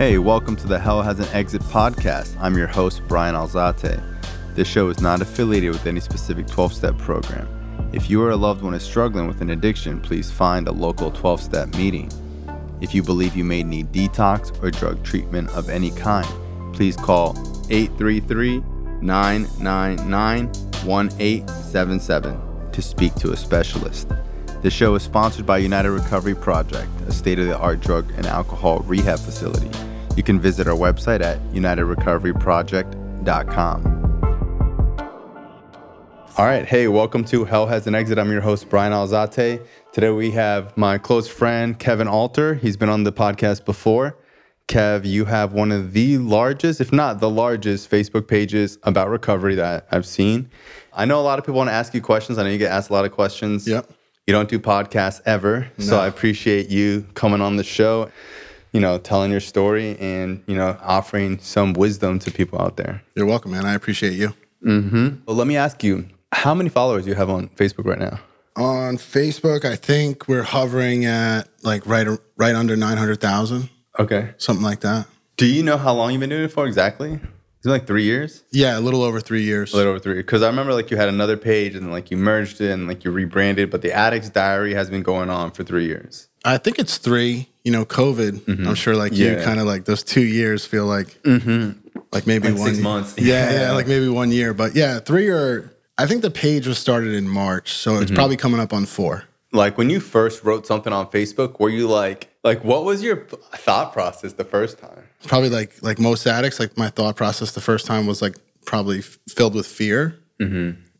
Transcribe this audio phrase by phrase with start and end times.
[0.00, 2.34] Hey, welcome to the Hell Has an Exit podcast.
[2.40, 4.02] I'm your host, Bryan Alzate.
[4.54, 7.46] This show is not affiliated with any specific 12 step program.
[7.92, 11.10] If you or a loved one is struggling with an addiction, please find a local
[11.10, 12.10] 12 step meeting.
[12.80, 16.26] If you believe you may need detox or drug treatment of any kind,
[16.74, 17.32] please call
[17.68, 18.60] 833
[19.02, 20.46] 999
[20.86, 24.08] 1877 to speak to a specialist.
[24.62, 28.24] The show is sponsored by United Recovery Project, a state of the art drug and
[28.24, 29.68] alcohol rehab facility.
[30.16, 33.96] You can visit our website at unitedrecoveryproject.com.
[36.36, 38.18] All right, hey, welcome to Hell Has an Exit.
[38.18, 39.64] I'm your host, Bryan Alzate.
[39.92, 42.54] Today we have my close friend, Kevin Alter.
[42.54, 44.16] He's been on the podcast before.
[44.68, 49.56] Kev, you have one of the largest, if not the largest, Facebook pages about recovery
[49.56, 50.48] that I've seen.
[50.92, 52.38] I know a lot of people want to ask you questions.
[52.38, 53.66] I know you get asked a lot of questions.
[53.66, 53.90] Yep.
[54.26, 55.68] You don't do podcasts ever.
[55.78, 58.10] So I appreciate you coming on the show,
[58.72, 63.02] you know, telling your story and, you know, offering some wisdom to people out there.
[63.14, 63.64] You're welcome, man.
[63.64, 64.34] I appreciate you.
[64.64, 65.22] Mm-hmm.
[65.26, 68.20] Well, let me ask you, how many followers do you have on Facebook right now?
[68.56, 72.06] On Facebook, I think we're hovering at like right
[72.36, 74.30] right under 900,000, Okay.
[74.38, 75.06] something like that.
[75.36, 77.12] Do you know how long you've been doing it for exactly?
[77.12, 78.42] Is it like three years?
[78.52, 79.72] Yeah, a little over 3 years.
[79.74, 80.14] A little over three.
[80.14, 83.04] Because I remember like you had another page and like you merged it and like
[83.04, 86.28] you rebranded, but the Addict's Diary has been going on for three years.
[86.44, 88.40] I think it's 3, you know, COVID.
[88.40, 88.66] Mm-hmm.
[88.66, 91.72] I'm sure like you kind of like those 2 years feel like mm-hmm.
[92.12, 93.14] like maybe Like one six months.
[93.18, 93.60] Yeah, Yeah.
[93.60, 97.12] yeah, like maybe 1 year, but yeah, 3 or I think the page was started
[97.12, 98.14] in March, so it's mm-hmm.
[98.14, 99.24] probably coming up on 4.
[99.52, 103.26] Like when you first wrote something on Facebook, were you like, like what was your
[103.26, 105.02] thought process the first time?
[105.26, 109.00] Probably like like most addicts, like my thought process the first time was like probably
[109.00, 110.16] f- filled with fear.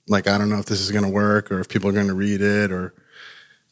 [0.09, 2.41] Like I don't know if this is gonna work or if people are gonna read
[2.41, 2.93] it or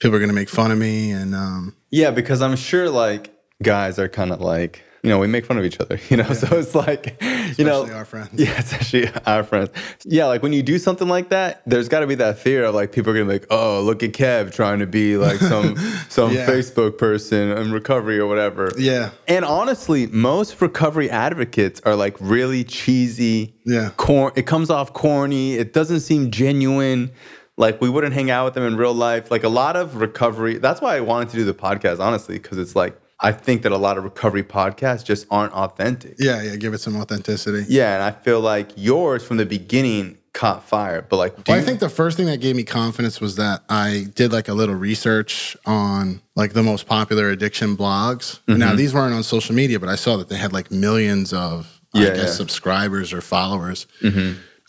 [0.00, 1.10] people are gonna make fun of me.
[1.10, 5.28] And um, Yeah, because I'm sure like guys are kind of like, you know, we
[5.28, 7.22] make fun of each other, you know, so it's like,
[7.56, 8.30] you know, our friends.
[8.34, 9.70] Yeah, especially our friends.
[10.04, 12.74] Yeah, like when you do something like that, there's got to be that fear of
[12.74, 15.76] like people are gonna be like, oh, look at Kev trying to be like some
[16.08, 16.46] some Yeah.
[16.48, 18.72] Facebook person in recovery or whatever.
[18.76, 23.54] yeah, And honestly, most recovery advocates are like really cheesy.
[23.64, 23.90] Yeah.
[23.96, 25.54] Cor- it comes off corny.
[25.54, 27.10] It doesn't seem genuine.
[27.58, 29.30] Like we wouldn't hang out with them in real life.
[29.30, 30.56] Like a lot of recovery.
[30.58, 33.72] That's why I wanted to do the podcast, honestly, because it's like I think that
[33.72, 36.14] a lot of recovery podcasts just aren't authentic.
[36.20, 36.54] yeah, yeah.
[36.56, 37.66] Give it some authenticity.
[37.68, 41.02] Yeah, and I feel like yours from the beginning caught fire.
[41.02, 44.06] But like, Well, I think the first thing that gave me confidence was that I
[44.14, 48.38] did like a little research on like the most popular addiction blogs.
[48.46, 48.58] Mm-hmm.
[48.58, 51.80] Now these weren't on social media, but I saw that they had like millions of
[51.92, 52.22] I Yeah, guess yeah.
[52.24, 52.32] Mm-hmm.
[52.36, 53.88] subscribers or followers.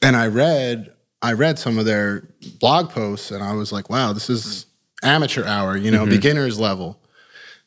[0.02, 0.92] And I read
[1.22, 4.66] I read some of their blog posts and I was like, wow, this is
[5.04, 6.12] amateur hour, you know, mm-hmm.
[6.12, 7.00] beginner's level.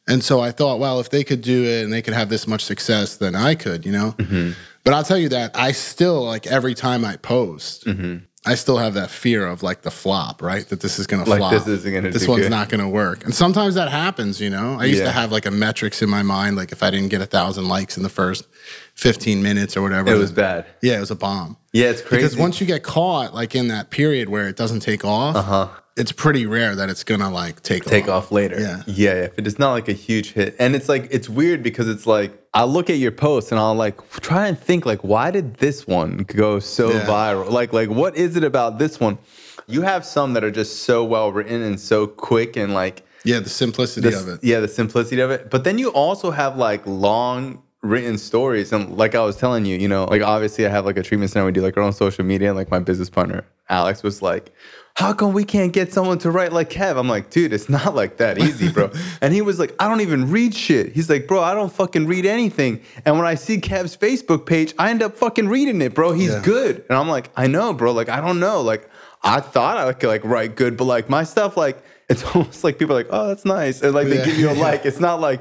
[0.08, 2.46] And so I thought, well, if they could do it and they could have this
[2.46, 4.14] much success, then I could, you know.
[4.18, 4.52] Mm-hmm.
[4.84, 8.24] But I'll tell you that I still like every time I post, mm-hmm.
[8.44, 10.68] I still have that fear of like the flop, right?
[10.68, 11.52] That this is gonna Like, flop.
[11.52, 12.50] this isn't gonna This do one's good.
[12.50, 13.24] not gonna work.
[13.24, 14.76] And sometimes that happens, you know.
[14.80, 15.04] I used Yeah.
[15.06, 17.68] to have like a metrics in my mind, like if I didn't get a thousand
[17.68, 18.46] likes in the first
[18.94, 20.66] fifteen minutes or whatever, it was bad.
[20.82, 21.56] Yeah, it was a bomb.
[21.72, 22.22] Yeah, it's crazy.
[22.24, 25.68] Because once you get caught, like in that period where it doesn't take off, uh-huh.
[25.96, 28.24] It's pretty rare that it's gonna like take take off.
[28.24, 28.58] off later.
[28.60, 28.82] Yeah.
[28.86, 29.12] yeah.
[29.24, 32.06] If it is not like a huge hit, and it's like it's weird because it's
[32.06, 35.54] like I look at your posts and I'll like try and think like why did
[35.54, 37.04] this one go so Yeah.
[37.06, 37.50] viral?
[37.50, 39.18] Like like what is it about this one?
[39.66, 43.40] You have some that are just so well written and so quick and like Yeah,
[43.40, 44.40] the simplicity the- of it.
[44.42, 45.50] yeah the simplicity of it.
[45.50, 49.76] But then you also have like long written stories and like I was telling you,
[49.76, 51.92] you know, like obviously I have like a treatment center we do like our own
[51.92, 54.52] social media and like my business partner Alex was like,
[54.94, 57.94] "How come we can't get someone to write like Kev?" I'm like, "Dude, it's not
[57.94, 58.90] like that easy, bro."
[59.20, 62.06] and he was like, "I don't even read shit." He's like, "Bro, I don't fucking
[62.06, 65.94] read anything." And when I see Kev's Facebook page, I end up fucking reading it,
[65.94, 66.12] bro.
[66.12, 66.42] He's Yeah.
[66.44, 66.84] good.
[66.88, 67.92] And I'm like, "I know, bro.
[67.92, 68.60] Like I don't know.
[68.60, 68.88] Like
[69.22, 72.78] I thought I could like write good, but like my stuff like it's almost like
[72.78, 74.24] people are like, "Oh, that's nice." And like they Yeah.
[74.26, 74.84] give you a like.
[74.84, 75.40] It's not like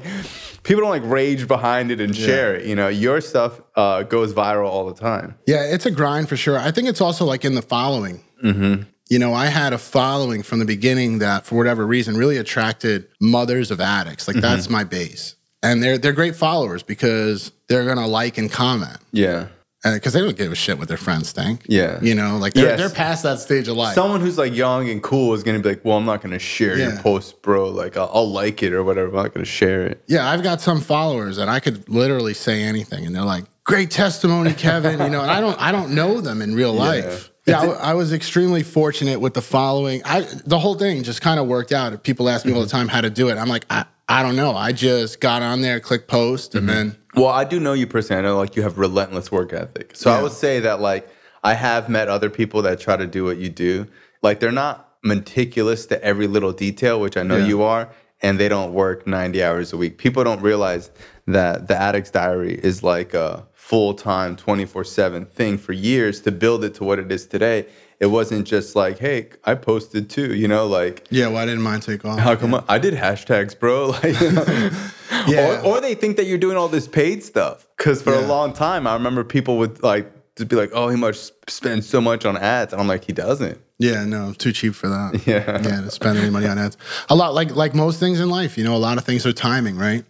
[0.62, 2.64] people don't like rage behind it and share it.
[2.66, 5.34] You know, your stuff uh, goes viral all the time.
[5.46, 6.56] Yeah, it's a grind for sure.
[6.58, 8.22] I think it's also like in the following.
[8.42, 8.82] Mm-hmm.
[9.12, 13.08] You know, I had a following from the beginning that, for whatever reason, really attracted
[13.20, 14.26] mothers of addicts.
[14.26, 14.72] Like that's mm-hmm.
[14.72, 18.96] my base, and they're they're great followers because they're gonna like and comment.
[19.12, 19.48] Yeah.
[19.84, 21.66] because they don't give a shit what their friends think.
[21.68, 21.98] Yeah.
[22.00, 22.78] you know, like they're Yes.
[22.78, 23.94] they're past that stage of life.
[23.94, 26.78] Someone who's like young and cool is gonna be like, "Well, I'm not gonna share
[26.78, 27.68] your post, bro.
[27.68, 29.08] Like, I'll, I'll like it or whatever.
[29.08, 32.62] I'm not gonna share it." yeah, I've got some followers that I could literally say
[32.62, 36.22] anything, and they're like, "Great testimony, Kevin." You know, and I don't I don't know
[36.22, 37.04] them in real life.
[37.04, 40.02] Yeah, I, I was extremely fortunate with the following.
[40.04, 42.02] I the whole thing just kind of worked out.
[42.04, 42.76] People ask me all the mm-hmm.
[42.76, 43.38] time how to do it.
[43.38, 44.54] I'm like, I, I don't know.
[44.54, 46.76] I just got on there, click post, and mm-hmm.
[46.76, 48.20] then Well, I do know you personally.
[48.20, 49.92] I know like you have relentless work ethic.
[49.94, 51.08] So I would say that like
[51.42, 53.86] I have met other people that try to do what you do.
[54.22, 57.46] Like they're not meticulous to every little detail, which I know Yeah.
[57.46, 57.88] you are,
[58.20, 59.98] and they don't work 90 hours a week.
[59.98, 60.90] People don't realize
[61.26, 66.74] that the Addict's Diary is like a full-time 24/7 thing for years to build it
[66.74, 67.64] to what it is today.
[68.00, 71.78] It wasn't just like, "Hey, I posted too," you know, like yeah, why didn't mine
[71.80, 72.18] take off?
[72.18, 73.94] how come I, I did hashtags, bro?
[74.02, 74.16] Like,
[75.28, 75.60] Yeah.
[75.62, 77.68] or, or they think that you're doing all this paid stuff.
[77.76, 80.96] Because for a long time, I remember people would like to be like, "Oh, he
[80.96, 84.74] must spend so much on ads," and I'm like, "He doesn't." Yeah, no, too cheap
[84.74, 85.22] for that.
[85.26, 85.62] Yeah.
[85.62, 86.76] yeah, to spend any money on ads.
[87.08, 89.32] A lot like like most things in life, you know, a lot of things are
[89.32, 90.04] timing, right?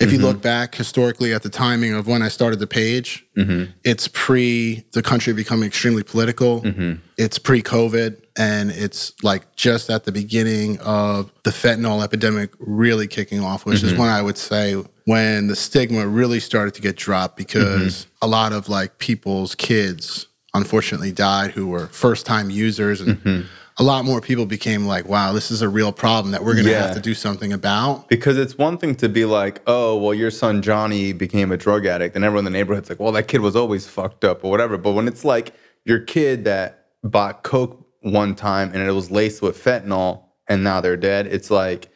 [0.00, 0.26] If you mm-hmm.
[0.26, 3.72] look back historically at the timing of when I started the page, mm-hmm.
[3.84, 6.62] it's pre the country becoming extremely political.
[6.62, 7.00] Mm-hmm.
[7.16, 13.08] It's pre COVID, and it's like just at the beginning of the fentanyl epidemic really
[13.08, 14.74] kicking off, which is when I would say
[15.04, 20.26] when the stigma really started to get dropped because a lot of like people's kids
[20.54, 23.46] unfortunately died who were first time users and
[23.78, 26.64] a lot more people became like wow this is a real problem that we're going
[26.66, 26.86] to Yeah.
[26.86, 30.30] have to do something about Because it's one thing to be like, "Oh, well, your
[30.30, 33.40] son Johnny became a drug addict," and everyone in the neighborhood's like, "Well, that kid
[33.40, 35.52] was always fucked up or whatever." But when it's like
[35.84, 40.80] your kid that bought coke one time and it was laced with fentanyl, and now
[40.80, 41.88] they're dead, it's like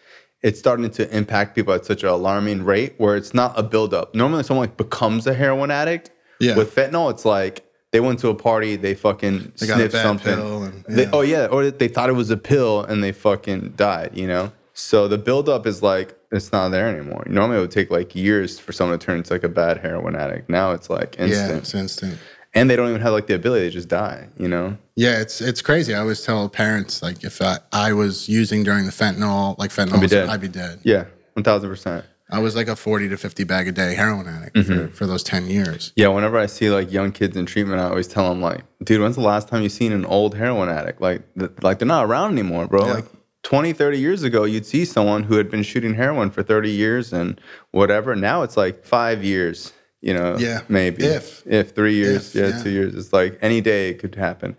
[0.43, 4.15] it's starting to impact people at such an alarming rate where it's not a buildup.
[4.15, 6.11] Normally, someone like becomes a heroin addict.
[6.41, 6.57] Yeah.
[6.57, 10.39] With fentanyl, it's like they went to a party, they fucking They sniffed something.
[10.39, 14.11] and- They- oh yeah, or they thought it was a pill and they fucking died.
[14.15, 14.53] You know.
[14.75, 17.25] So the buildup is like it's not there anymore.
[17.29, 20.17] Normally, it would take like years for someone to turn into like a bad heroin
[20.17, 20.49] addict.
[20.49, 21.51] Now it's like instant.
[21.51, 22.19] yeah it's instant
[22.55, 24.29] and they don't even have like the ability to just die.
[24.39, 24.77] You know.
[24.97, 28.85] yeah it's it's crazy i always tell parents like if i, I was using during
[28.85, 30.29] the fentanyl like fentanyl be was- dead.
[30.29, 31.05] i'd be dead Yeah,
[31.35, 32.05] one thousand percent.
[32.33, 34.87] I was like a 40 to 50 bag a day heroin addict Mm-hmm.
[34.89, 37.85] for, for those 10 years Yeah, whenever I see like young kids in treatment, I
[37.85, 41.01] always tell them like, dude, when's the last time you seen an old heroin addict?
[41.01, 42.87] Like, th- like they're not around anymore, bro.
[42.87, 42.93] Yeah.
[42.95, 43.07] Like
[43.45, 47.13] 20, 30 years ago, you'd see someone who had been shooting heroin for 30 years
[47.13, 47.41] and
[47.73, 48.15] whatever.
[48.15, 50.61] Now it's like five years, you know, Yeah.
[50.69, 51.05] maybe.
[51.05, 51.43] If.
[51.47, 52.63] If three years, If, yeah, yeah.
[52.63, 52.95] two years.
[52.95, 54.57] It's like any day it could happen.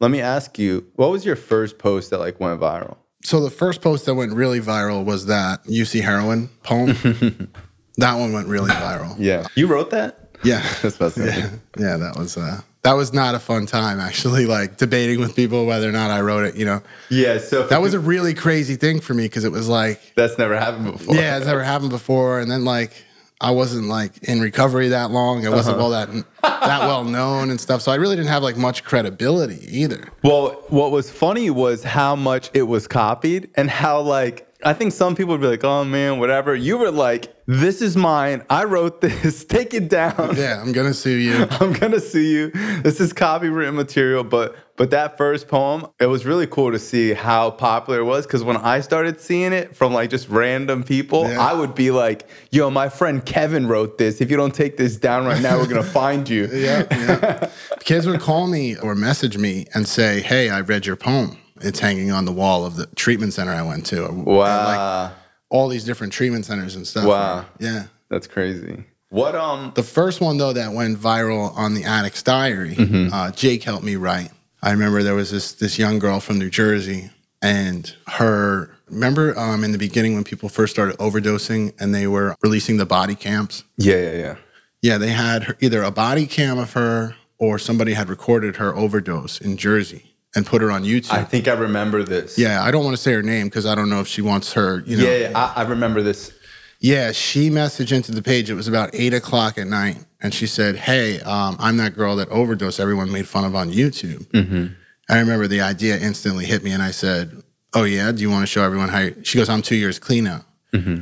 [0.00, 2.96] Let me ask you, what was your first post that like went viral?
[3.26, 6.88] So the first post that went really viral was that uc heroin poem
[7.96, 9.46] that one went really viral Yeah.
[9.54, 10.10] You wrote that?
[10.44, 14.46] yeah That's yeah, yeah, that was uh, that was not a fun time actually.
[14.56, 16.54] Like debating with people whether or not I wrote it.
[16.56, 17.38] You know, Yeah.
[17.38, 20.56] So that was a really crazy thing for me because it was like, that's never
[20.56, 21.14] happened before.
[21.16, 22.38] yeah, it's never happened before.
[22.38, 22.92] And then like
[23.40, 25.46] I wasn't like in recovery that long.
[25.46, 25.84] I wasn't uh-huh.
[25.84, 26.08] all that
[26.42, 27.82] that well known and stuff.
[27.82, 30.08] So I really didn't have like much credibility either.
[30.22, 34.92] Well, what was funny was how much it was copied and how like I think
[34.92, 38.42] some people would be like, "Oh man, whatever." You were like, "This is mine.
[38.48, 39.44] I wrote this.
[39.48, 40.34] Take it down.
[40.34, 41.46] Yeah, I'm gonna sue you.
[41.60, 42.50] I'm gonna sue you.
[42.82, 47.12] This is copywritten material." But but that first poem, it was really cool to see
[47.14, 48.26] how popular it was.
[48.26, 51.40] Because when I started seeing it from like just random people, Yeah.
[51.40, 54.20] I would be like, "Yo, my friend Kevin wrote this.
[54.20, 57.50] If you don't take this down right now, we're gonna find you." yeah, yeah.
[57.80, 61.38] Kids would call me or message me and say, "Hey, I read your poem.
[61.62, 65.12] It's hanging on the wall of the treatment center I went to." And, like Wow,
[65.48, 67.04] all these different treatment centers and stuff.
[67.06, 67.46] Wow.
[67.58, 67.84] Yeah.
[68.10, 68.84] that's crazy.
[69.08, 69.72] What um?
[69.74, 73.14] The first one though that went viral on the Addict's Diary, Mm-hmm.
[73.14, 74.30] uh, Jake helped me write.
[74.66, 78.70] I remember there was this this young girl from New Jersey, and her.
[78.88, 82.86] Remember um, in the beginning when people first started overdosing and they were releasing the
[82.86, 83.64] body cams?
[83.76, 84.36] Yeah, yeah, yeah.
[84.80, 88.74] Yeah, they had her, either a body cam of her or somebody had recorded her
[88.76, 91.12] overdose in Jersey and put her on YouTube.
[91.12, 92.38] I think I remember this.
[92.38, 94.52] yeah, I don't want to say her name because I don't know if she wants
[94.52, 94.84] her.
[94.86, 96.32] You know, yeah, yeah I, I remember this.
[96.80, 98.50] Yeah, she messaged into the page.
[98.50, 102.16] It was about eight o'clock at night, and she said, "Hey, um, I'm that girl
[102.16, 102.78] that overdosed.
[102.80, 104.66] Everyone made fun of on YouTube." Mm-hmm.
[105.08, 107.42] I remember the idea instantly hit me, and I said,
[107.74, 109.16] "Oh yeah, do you want to show everyone how?" You-?
[109.24, 110.44] She goes, "I'm two years clean now."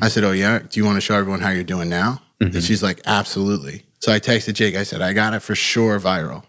[0.02, 2.62] I said, "Oh yeah, do you want to show everyone how you're doing now?" And
[2.62, 4.76] she's like, "Absolutely." So I texted Jake.
[4.76, 6.44] I said, "I got it for sure viral."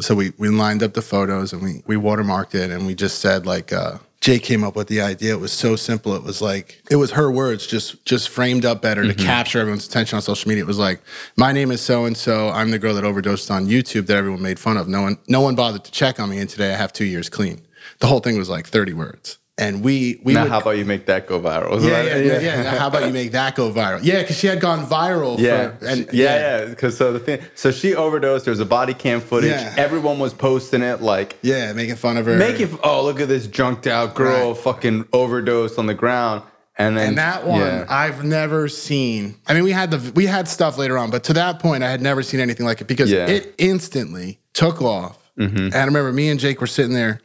[0.00, 3.18] So we we lined up the photos and we we watermarked it and we just
[3.18, 3.70] said like.
[3.72, 5.32] uh Jake came up with the idea.
[5.32, 6.14] It was so simple.
[6.14, 9.26] It was like it was her words, just just framed up better to mm-hmm.
[9.26, 10.64] capture everyone's attention on social media.
[10.64, 11.00] It was like,
[11.36, 12.50] "My name is so and so.
[12.50, 14.88] I'm the girl that overdosed on YouTube that everyone made fun of.
[14.88, 17.28] No one no one bothered to check on me, and today I have two years
[17.28, 17.62] clean."
[18.00, 20.84] The whole thing was like 30 words, and we we Now, would, how about you
[20.84, 21.80] make that go viral?
[21.82, 22.62] Yeah, yeah, yeah, yeah.
[22.70, 24.00] Now, How about you make that go viral?
[24.02, 25.38] Yeah, because she had gone viral.
[25.38, 26.64] Yeah, for, and yeah, yeah.
[26.66, 28.44] Because so the thing, so she overdosed.
[28.46, 29.50] There's a body cam footage.
[29.50, 29.74] Yeah.
[29.76, 32.36] Everyone was posting it, like yeah, making fun of her.
[32.36, 32.78] making.
[32.82, 34.56] Oh, look at this junked out girl, Right.
[34.62, 36.42] fucking overdosed on the ground.
[36.78, 37.84] And then And that one, yeah.
[37.90, 39.34] I've never seen.
[39.46, 41.90] I mean, we had the we had stuff later on, but to that point, I
[41.90, 43.26] had never seen anything like it because Yeah.
[43.26, 45.18] it instantly took off.
[45.38, 45.56] Mm-hmm.
[45.56, 47.20] And I remember me and Jake were sitting there,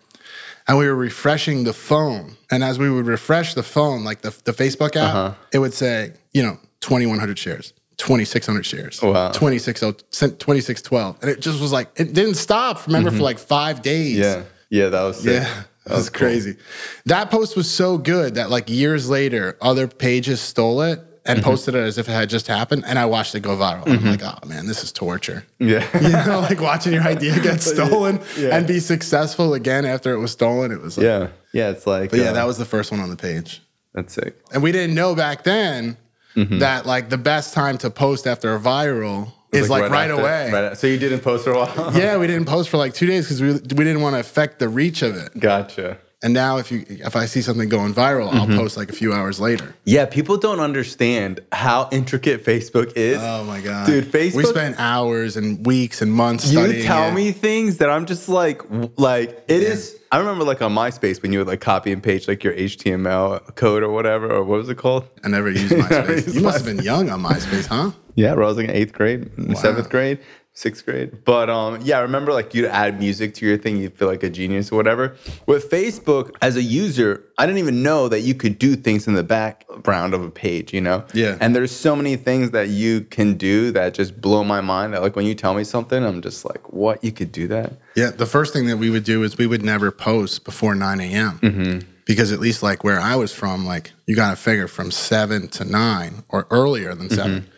[0.67, 2.37] and we were refreshing the phone.
[2.51, 5.33] And as we would refresh the phone, like the the Facebook app, Uh-huh.
[5.51, 7.73] it would say, you know, twenty one hundred shares.
[7.97, 9.31] 2600 shares Wow.
[9.31, 14.17] 26 2612 and it just was like it didn't stop remember for like five days
[14.19, 14.43] Mm-hmm.
[14.69, 15.41] yeah, yeah, that was sick.
[15.43, 16.57] yeah, that was crazy.
[17.05, 21.49] That post was so good that like years later, other pages stole it and Mm-hmm.
[21.49, 23.87] posted it as if it had just happened, and I watched it go viral.
[23.87, 25.45] I'm like, oh man, this is torture.
[25.59, 28.55] Yeah, You know, like watching your idea get stolen Yeah.
[28.55, 30.71] and be successful again after it was stolen.
[30.71, 31.69] It was like, yeah, yeah.
[31.71, 33.61] It's like, but yeah, uh, that was the first one on the page,
[33.93, 34.35] that's sick.
[34.53, 35.97] and we didn't know back then
[36.35, 36.59] Mm-hmm.
[36.59, 40.51] that like the best time to post after a viral is like, right, after- away.
[40.51, 41.97] right so you didn't post for a while.
[41.97, 44.59] Yeah, we didn't post for like two days because we we didn't want to affect
[44.59, 45.39] the reach of it.
[45.39, 45.97] Gotcha.
[46.25, 48.51] And now if you if I see something going viral, Mm-hmm.
[48.53, 49.75] I'll post like a few hours later.
[49.85, 53.19] Yeah, people don't understand how intricate Facebook is.
[53.21, 53.85] Oh my god.
[53.85, 57.13] Dude, Facebook- We spent hours and weeks and months you tell it.
[57.13, 58.61] me things that I'm just like,
[58.97, 59.95] like it is.
[60.11, 63.55] I remember like on MySpace when you would like copy and paste like your HTML
[63.55, 65.07] code or whatever, or what was it called?
[65.23, 66.33] I never used MySpace.
[66.33, 67.91] you must have been young on MySpace, huh?
[68.15, 70.19] Yeah, bro, I was like in eighth grade, seventh grade,
[70.55, 71.23] sixth grade.
[71.25, 74.23] But um, yeah, I remember like you'd add music to your thing, you'd feel like
[74.23, 75.15] a genius or whatever.
[75.45, 79.13] With Facebook, as a user, I didn't even know that you could do things in
[79.15, 81.03] the background of a page, you know?
[81.13, 81.37] Yeah.
[81.41, 84.93] And there's so many things that you can do that just blow my mind.
[84.93, 87.03] That like when you tell me something, I'm just like, what?
[87.03, 87.73] You could do that?
[87.95, 88.11] Yeah.
[88.11, 91.39] The first thing that we would do is we would never post before 9 a.m.
[91.39, 91.89] Mm-hmm.
[92.05, 95.49] Because at least like where I was from, like you got to figure from seven
[95.49, 97.49] to nine or earlier than 7 Mm-hmm.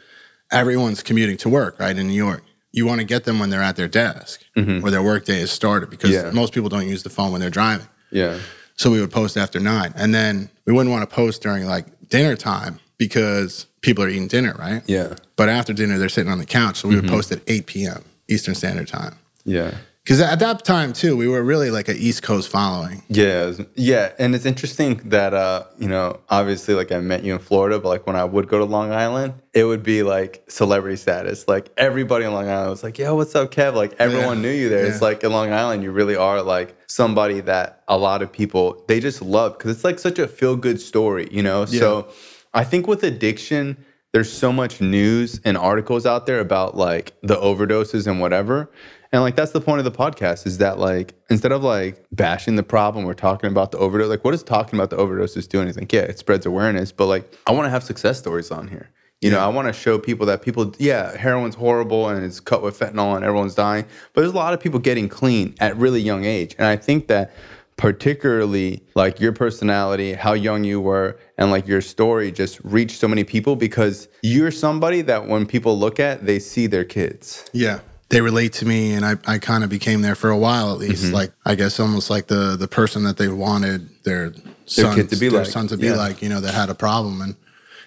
[0.52, 1.96] everyone's commuting to work, right?
[1.96, 2.42] In New York.
[2.78, 5.90] You want to get them when they're at their desk or their workday has started
[5.90, 6.28] because Mm-hmm.
[6.28, 6.32] Yeah.
[6.42, 7.88] most people don't use the phone when they're driving.
[8.12, 8.40] Yeah.
[8.76, 9.92] So we would post after nine.
[9.96, 14.28] And then we wouldn't want to post during like dinner time because people are eating
[14.28, 14.82] dinner, right?
[14.88, 15.16] Yeah.
[15.36, 16.78] But after dinner, they're sitting on the couch.
[16.78, 18.04] So we would post at 8 p.m.
[18.28, 19.16] Eastern Standard Time.
[19.46, 19.74] Yeah.
[20.08, 23.04] Because at that time, too, we were really like an East Coast following.
[23.10, 27.40] Yeah, yeah, and it's interesting that uh, you know, obviously, like I met you in
[27.40, 30.96] Florida, but like when I would go to Long Island, it would be like celebrity
[30.96, 31.46] status.
[31.50, 34.56] Like everybody in Long Island was like, "Yo, what's up, Kev?" Like everyone Yeah, knew
[34.56, 34.86] you there.
[34.86, 38.86] It's like in Long Island, you really are like somebody that a lot of people
[38.88, 41.66] they just love because it's like such a feel good story, you know.
[41.66, 42.08] So
[42.54, 43.76] I think with addiction,
[44.14, 48.72] there's so much news and articles out there about like the overdoses and whatever.
[49.12, 52.56] And like that's the point of the podcast is that like instead of like bashing
[52.56, 54.10] the problem, we're talking about the overdose.
[54.10, 55.88] Like what does talking about the overdoses do anything?
[55.92, 58.90] Yeah, it spreads awareness, but like I want to have success stories on here.
[59.22, 62.62] You know, I want to show people that people, yeah, heroin's horrible and it's cut
[62.62, 63.84] with fentanyl and everyone's dying,
[64.14, 66.54] but there's a lot of people getting clean at really young age.
[66.60, 67.34] And I think that
[67.78, 73.08] particularly like your personality, how young you were, and like your story just reached so
[73.08, 77.50] many people because you're somebody that when people look at, they see their kids.
[77.54, 77.80] Yeah.
[78.10, 80.78] They relate to me, and I, I kind of became there for a while at
[80.78, 81.12] least.
[81.12, 84.34] Like, I guess almost like the, the person that they wanted their
[84.66, 85.96] son, kid to be their like, son to be yeah.
[85.96, 87.22] like, you know, that had a problem.
[87.22, 87.36] And,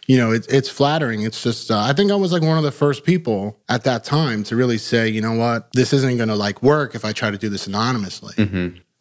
[0.07, 1.23] you know, it, it's flattering.
[1.23, 4.05] It's just, uh, I think I was like one of the first people at that
[4.05, 7.13] time to really say, you know what, this isn't going to like work if I
[7.13, 8.35] try to do this anonymously.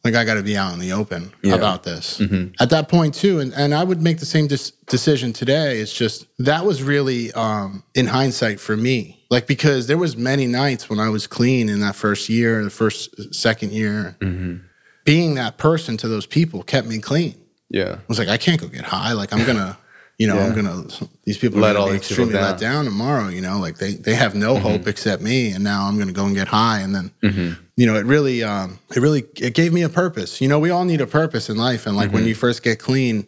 [0.04, 1.56] Like I got to be out in the open Yeah.
[1.56, 2.20] about this.
[2.20, 2.54] Mm-hmm.
[2.62, 5.80] At that point too, and, and I would make the same dis- decision today.
[5.80, 10.48] It's just that was really um, in hindsight for me, like because there was many
[10.48, 14.16] nights when I was clean in that first year, the first uh, second year.
[14.22, 14.64] Mm-hmm.
[15.06, 17.36] Being that person to those people kept me clean.
[17.70, 17.96] Yeah.
[17.96, 19.14] I was like, I can't go get high.
[19.14, 19.78] Like I'm gonna,
[20.18, 20.84] you know, I'm gonna.
[21.26, 22.86] These people Let are all gonna be extremely let down.
[22.86, 23.28] down tomorrow.
[23.30, 24.64] You know, like they they have no mm-hmm.
[24.64, 27.96] hope except me, and now I'm gonna go and get high, and then, you know,
[27.96, 30.42] it really, um, it really, it gave me a purpose.
[30.42, 32.78] You know, we all need a purpose in life, and like when you first get
[32.78, 33.26] clean,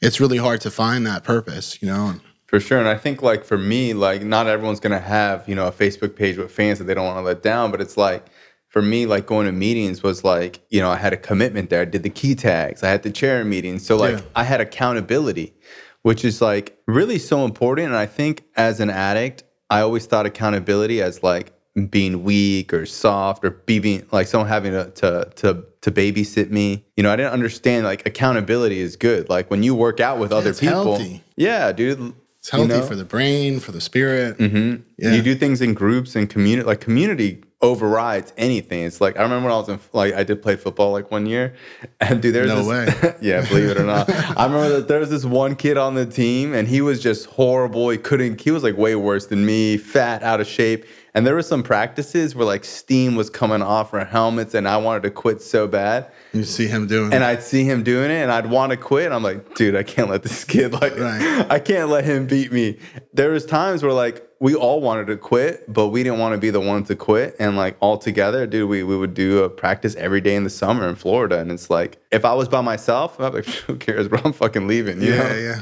[0.00, 1.82] it's really hard to find that purpose.
[1.82, 2.14] You know,
[2.46, 2.78] For sure.
[2.78, 6.14] And I think like for me, like not everyone's gonna have, you know, a Facebook
[6.14, 7.72] page with fans that they don't want to let down.
[7.72, 8.24] But it's like
[8.68, 11.80] for me, like going to meetings was like, you know, I had a commitment there.
[11.82, 13.84] I did the key tags, I had the chair meetings.
[13.84, 14.22] So like Yeah.
[14.36, 15.54] I had accountability.
[16.02, 17.88] which is like really so important.
[17.88, 21.52] And I think as an addict, I always thought accountability as like
[21.86, 26.84] being weak or soft or being like someone having to, to to to babysit me.
[26.96, 29.28] You know, I didn't understand like accountability is good.
[29.28, 30.96] Like when you work out with other it's people.
[30.96, 31.22] healthy.
[31.36, 32.14] Yeah, dude.
[32.38, 32.82] It's healthy know?
[32.82, 34.38] for the brain, for the spirit.
[34.38, 34.82] Mm-hmm.
[34.96, 35.14] Yeah.
[35.14, 36.66] You do things in groups and community.
[36.66, 38.84] Like community overrides anything.
[38.84, 41.26] It's like I remember when I was in like I did play football like one
[41.26, 41.54] year,
[42.00, 43.14] and dude, there's No this, way.
[43.20, 46.06] yeah, believe it or not, I remember that there was this one kid on the
[46.06, 47.88] team, and he was just horrible.
[47.88, 48.40] He couldn't.
[48.40, 50.84] He was like way worse than me, fat, out of shape.
[51.18, 54.76] And there were some practices where like steam was coming off our helmets, and I
[54.76, 56.12] wanted to quit so bad.
[56.32, 59.06] You see him doing And I'd see him doing it and I'd want to quit.
[59.06, 61.46] And I'm like, dude, I can't let this kid like Right.
[61.50, 62.78] I can't let him beat me.
[63.14, 66.38] There was times where like we all wanted to quit, but we didn't want to
[66.38, 67.34] be the one to quit.
[67.40, 70.50] And like all together, dude, we, we would do a practice every day in the
[70.50, 71.40] summer in Florida.
[71.40, 74.20] And it's like if I was by myself, I'd be like, who cares, bro?
[74.24, 75.02] I'm fucking leaving.
[75.02, 75.34] You Yeah, know?
[75.36, 75.60] yeah.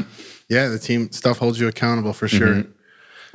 [0.49, 2.49] Yeah, the team stuff holds you accountable for sure.
[2.49, 2.71] Mm-hmm.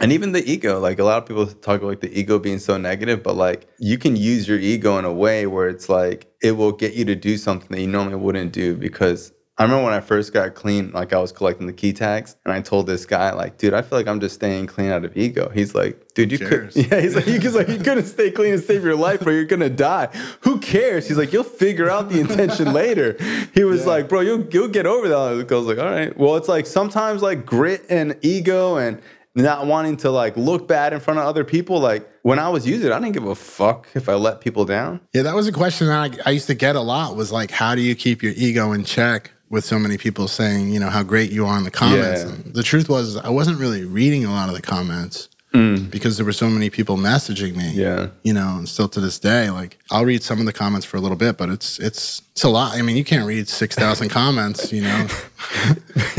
[0.01, 2.59] And even the ego, like a lot of people talk about like the ego being
[2.59, 6.31] so negative, but like you can use your ego in a way where it's like
[6.41, 8.75] it will get you to do something that you normally wouldn't do.
[8.75, 12.35] Because I remember when I first got clean, like I was collecting the key tags,
[12.45, 15.05] and I told this guy, like, dude, I feel like I'm just staying clean out
[15.05, 15.49] of ego.
[15.49, 16.99] He's like, dude, you could, yeah.
[16.99, 19.69] He's like, he's like, you couldn't stay clean and save your life, or you're gonna
[19.69, 20.07] die.
[20.41, 21.07] Who cares?
[21.07, 23.17] He's like, you'll figure out the intention later.
[23.53, 25.15] He was like, bro, you'll you'll get over that.
[25.15, 26.17] I was like, all right.
[26.17, 28.99] Well, it's like sometimes like grit and ego and
[29.35, 31.79] not wanting to like look bad in front of other people.
[31.79, 34.65] Like when I was using it, I didn't give a fuck if I let people
[34.65, 34.99] down.
[35.13, 37.51] Yeah, that was a question that I, I used to get a lot was like,
[37.51, 40.89] how do you keep your ego in check with so many people saying, you know,
[40.89, 42.23] how great you are in the comments?
[42.23, 42.29] Yeah.
[42.29, 46.25] And the truth was, I wasn't really reading a lot of the comments because there
[46.25, 47.73] were so many people messaging me.
[47.73, 47.75] Mm.
[47.75, 48.07] Yeah.
[48.23, 50.97] You know, and still to this day, like I'll read some of the comments for
[50.97, 52.75] a little bit, but it's it's it's a lot.
[52.77, 54.71] I mean, you can't read six thousand comments.
[54.71, 55.07] You know,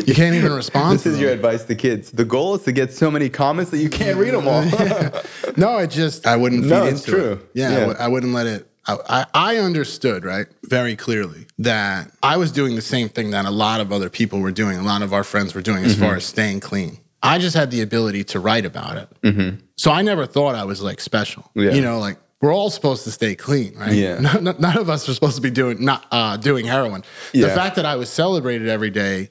[0.04, 0.96] you can't even respond.
[0.96, 2.10] This to is your advice to kids.
[2.10, 4.62] The goal is to get so many comments that you can't read them all.
[5.56, 7.32] No, it just I wouldn't feed No, into it's true.
[7.32, 7.50] it.
[7.54, 7.80] Yeah, I Yeah.
[7.80, 8.66] w- I wouldn't let it.
[8.86, 13.44] I, I I understood right very clearly that I was doing the same thing that
[13.44, 14.78] a lot of other people were doing.
[14.78, 16.04] A lot of our friends were doing as Mm-hmm.
[16.04, 16.98] far as staying clean.
[17.22, 20.82] I just had the ability to write about it, so I never thought I was
[20.82, 21.42] like special.
[21.42, 21.60] Mm-hmm.
[21.60, 21.72] Yeah.
[21.74, 23.92] You know, like we're all supposed to stay clean, right?
[23.92, 24.18] Yeah.
[24.26, 27.04] None, none- of us are supposed to be doing not uh, doing heroin.
[27.32, 29.28] The fact that I was celebrated every day,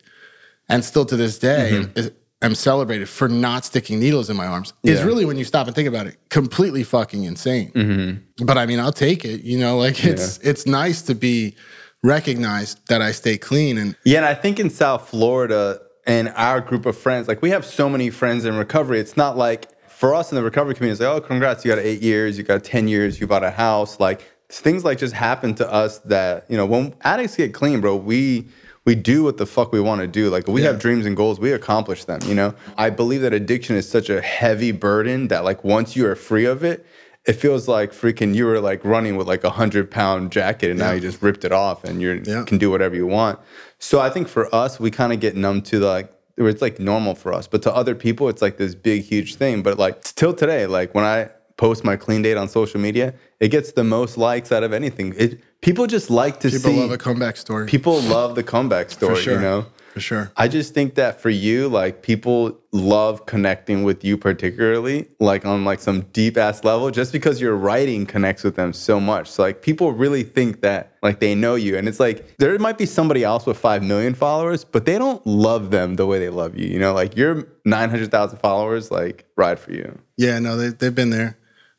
[0.69, 1.69] and still to this day.
[1.73, 1.99] Mm-hmm.
[1.99, 2.12] is-
[2.43, 5.75] am celebrated for not sticking needles in my arms is really when you stop and
[5.75, 8.45] think about it completely fucking insane Mm-hmm.
[8.47, 11.56] but i mean i'll take it you know like it's it's nice to be
[12.04, 16.62] recognized that i stay clean and Yeah, and I think in South Florida and our
[16.62, 19.00] group of friends, like we have so many friends in recovery.
[19.00, 21.80] It's not like for us in the recovery community, it's like, oh, congrats, you got
[21.80, 24.00] eight years, you got 10 years, you bought a house.
[24.00, 27.96] Like things like just happen to us that, you know, when addicts get clean, bro,
[27.96, 28.48] we
[28.84, 30.32] we do what the fuck we want to do.
[30.32, 32.56] Like we have dreams and goals, we accomplish them, you know?
[32.78, 36.46] I believe that addiction is such a heavy burden that like once you are free
[36.46, 36.84] of it,
[37.28, 40.80] it feels like freaking you were like running with like a hundred pound jacket and
[40.80, 42.44] now you just ripped it off and you Yeah.
[42.48, 43.38] can do whatever you want.
[43.82, 46.80] So I think for us, we kind of get numb to the, like it's like
[46.80, 49.63] normal for us, but to other people, it's like this big, huge thing.
[49.63, 53.50] But like till today, like when I post my clean date on social media, it
[53.50, 55.15] gets the most likes out of anything.
[55.17, 56.80] It people just like to people see.
[56.80, 59.22] love a comeback story people love the comeback story.
[59.22, 59.65] sure You know.
[59.93, 65.08] For sure I just think that for you, like people love connecting with you particularly,
[65.19, 68.99] like on like some deep ass level, just because your writing connects with them so
[69.01, 69.30] much.
[69.30, 71.77] So like people really think that like they know you.
[71.77, 75.25] And it's like there might be somebody else with five million followers, but they don't
[75.27, 76.67] love them the way they love you.
[76.67, 79.99] You know, like your nine hundred thousand followers, like ride for you.
[80.17, 81.38] yeah no they, they've been there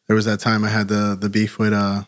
[0.09, 2.03] there was that time i had the the beef with uh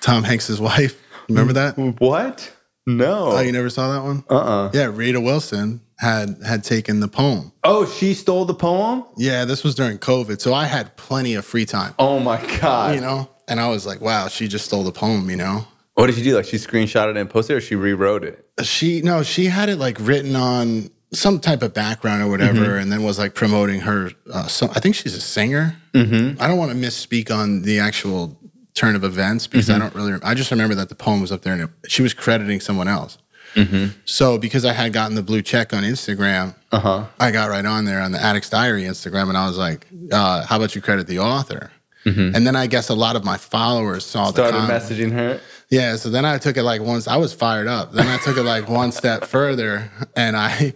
[0.00, 2.50] tom hanks's wife remember that What?
[2.86, 3.32] No.
[3.32, 4.70] oh you never saw that one uh-uh.
[4.74, 9.04] yeah rita wilson had had taken the poem Oh, she stole the poem?
[9.16, 12.94] yeah this was during covid so i had plenty of free time Oh my God.
[12.94, 16.06] you know and i was like wow she just stole the poem you know What
[16.08, 16.34] did she do?
[16.36, 18.44] Like she screenshotted it and posted it or she rewrote it?
[18.62, 22.80] she no she had it like written on some type of background or whatever Mm-hmm.
[22.82, 26.40] and then was like promoting her uh, so i think she's a singer mm-hmm.
[26.42, 28.36] i don't want to misspeak on the actual
[28.74, 29.76] turn of events because Mm-hmm.
[29.76, 32.02] i don't really i just remember that the poem was up there and it, she
[32.02, 33.18] was crediting someone else
[33.54, 33.96] Mm-hmm.
[34.04, 37.04] so because i had gotten the blue check on instagram Uh-huh.
[37.20, 40.44] i got right on there on the addicts diary instagram and i was like uh,
[40.44, 41.70] how about you credit the author
[42.06, 44.34] and then i guess a lot of my followers saw Mm-hmm.
[44.36, 45.40] Started messaging her.
[45.70, 47.92] Yeah, so then I took it like once I was fired up.
[47.92, 50.74] Then I took it like one step further and I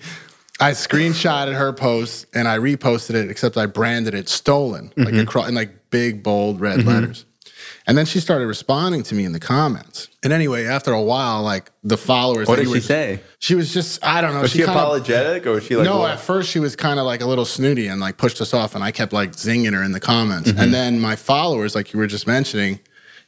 [0.58, 5.48] I screenshotted her post and I reposted it, except I branded it stolen, like across
[5.48, 7.26] in like big bold red letters.
[7.88, 10.08] And then she started responding to me in the comments.
[10.22, 12.46] And anyway, after a while, like the followers.
[12.46, 13.20] What did she were- say?
[13.38, 14.42] She was just, I don't know.
[14.42, 16.10] Was she, kinda- apologetic or was she like, no, what?
[16.12, 18.74] at first she was kind of like a little snooty and like pushed us off,
[18.74, 20.50] and I kept like zinging her in the comments.
[20.50, 20.60] Mm-hmm.
[20.60, 22.78] And then my followers, like you were just mentioning,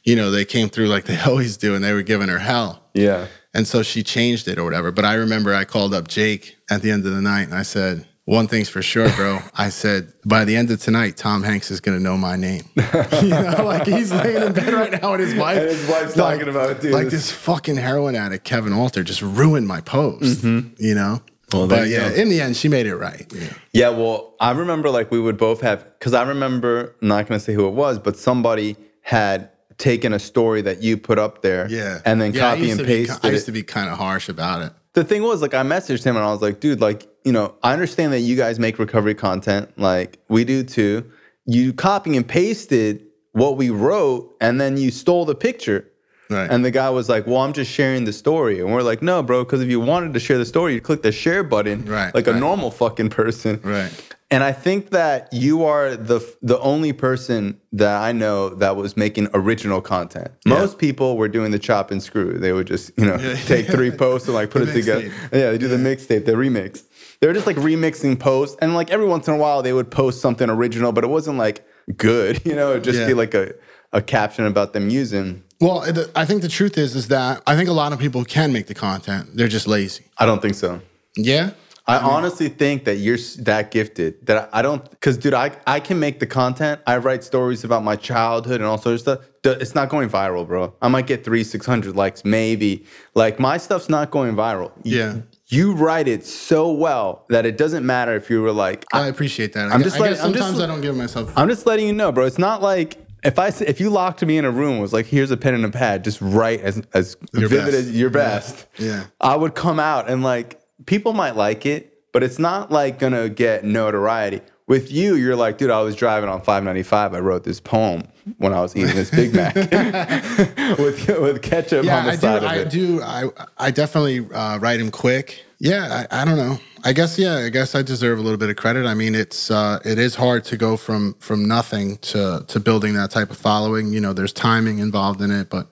[0.03, 2.83] you know, they came through like they always do, and they were giving her hell.
[2.93, 3.27] yeah.
[3.53, 4.93] And so she changed it or whatever.
[4.93, 7.63] But I remember I called up Jake at the end of the night and I
[7.63, 9.39] said, one thing's for sure, bro.
[9.57, 12.63] I said, by the end of tonight, Tom Hanks is going to know my name.
[13.21, 15.57] you know, like he's laying in bed right now with his wife.
[15.57, 18.71] And his wife's like, talking about, it, dude, Like this- this fucking heroin addict, Kevin
[18.71, 20.51] Alter, just ruined my post, you
[20.95, 21.21] know?
[21.21, 21.57] Mm-hmm.
[21.57, 22.15] Well, but yeah, go.
[22.15, 23.29] in the end, she made it right.
[23.35, 23.53] Yeah.
[23.73, 27.41] Yeah, well, I remember like we would both have because I remember I'm not gonna
[27.41, 31.67] say who it was, but somebody had taken a story that you put up there,
[31.69, 31.99] Yeah.
[32.05, 33.21] and then Yeah, copy and paste.
[33.21, 34.71] be I used to be kind of harsh about it.
[34.93, 37.55] The thing was like I messaged him and I was like, dude, like, you know,
[37.63, 41.09] I understand that you guys make recovery content, like we do too.
[41.45, 45.87] You copy and pasted what we wrote and then you stole the picture.
[46.29, 46.49] Right.
[46.49, 48.59] And the guy was like, Well, I'm just sharing the story.
[48.59, 51.01] And we're like, No, bro, because if you wanted to share the story, you'd click
[51.01, 53.59] the share button Right, like a normal fucking person.
[53.63, 54.10] Right.
[54.31, 58.95] And I think that you are the the only person that I know that was
[58.95, 60.29] making original content.
[60.45, 62.39] Most people were doing the chop and screw.
[62.39, 65.01] They would just, you know, take three posts and like put The it together.
[65.09, 65.33] mixtape.
[65.33, 66.83] Yeah, they do the mixtape, the remix.
[67.19, 69.91] They were just like remixing posts, and like every once in a while they would
[69.91, 71.65] post something original, but it wasn't like
[71.97, 72.41] good.
[72.45, 73.53] You know, it'd just be like a
[73.93, 75.43] a caption about them using.
[75.59, 78.23] Well, it- I think the truth is, is that I think a lot of people
[78.23, 79.35] can make the content.
[79.35, 80.05] They're just lazy.
[80.17, 80.79] I don't think so.
[81.17, 81.51] Yeah.
[81.87, 82.05] I mm-hmm.
[82.05, 85.99] honestly think that you're that gifted that I I don't because dude I I can
[85.99, 89.73] make the content I write stories about my childhood and all sorts of stuff it's
[89.75, 93.89] not going viral bro I might get three six hundred likes maybe like my stuff's
[93.89, 95.15] not going viral You- Yeah.
[95.47, 99.53] you write it so well that it doesn't matter if you were like I appreciate
[99.53, 99.71] that.
[99.71, 101.33] I, I'm just like- guess I'm just- sometimes I don't give myself.
[101.35, 104.37] I'm just letting you know bro it's not like if I if you locked me
[104.37, 107.17] in a room was like here's a pen and a pad just write as as
[107.33, 107.77] Your vivid best.
[107.77, 108.13] as your Yeah.
[108.13, 109.03] best Yeah.
[109.19, 113.29] I would come out and like people might like it, but it's not like gonna
[113.29, 114.41] get notoriety.
[114.67, 117.13] With you, you're like, dude, I was driving on 595.
[117.13, 118.03] I wrote this poem
[118.37, 119.53] when I was eating this Big Mac
[120.79, 122.21] with with ketchup yeah, on the I do.
[122.21, 122.69] side I of it.
[122.69, 123.01] do.
[123.01, 123.23] I
[123.57, 125.43] I definitely uh, write him quick.
[125.59, 126.57] Yeah, I, I don't know.
[126.85, 127.35] I guess yeah.
[127.37, 128.85] I guess I deserve a little bit of credit.
[128.85, 132.93] I mean, it's uh, it is hard to go from from nothing to to building
[132.93, 133.91] that type of following.
[133.91, 135.67] You know, there's timing involved in it, but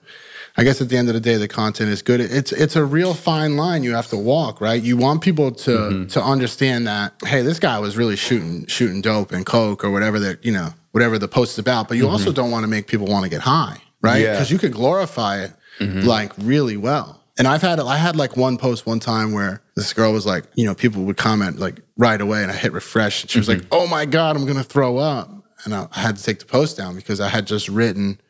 [0.60, 2.20] I guess at the end of the day, the content is good.
[2.20, 4.80] It's it's a real fine line you have to walk, right?
[4.82, 6.06] You want people to Mm-hmm.
[6.08, 10.18] to understand that hey, this guy was really shooting shooting dope and coke or whatever
[10.20, 11.88] that you know whatever the post's about.
[11.88, 14.16] But you also don't want to make people want to get high, right?
[14.16, 14.24] Mm-hmm.
[14.24, 14.32] Yeah.
[14.32, 17.16] Because you could glorify it like really well.
[17.38, 20.44] And I've had I had like one post one time where this girl was like,
[20.56, 23.48] you know, people would comment like right away, and I hit refresh, and she was
[23.48, 25.30] like, "Oh my god, I'm gonna throw up,"
[25.64, 28.20] and I had to take the post down because I had just written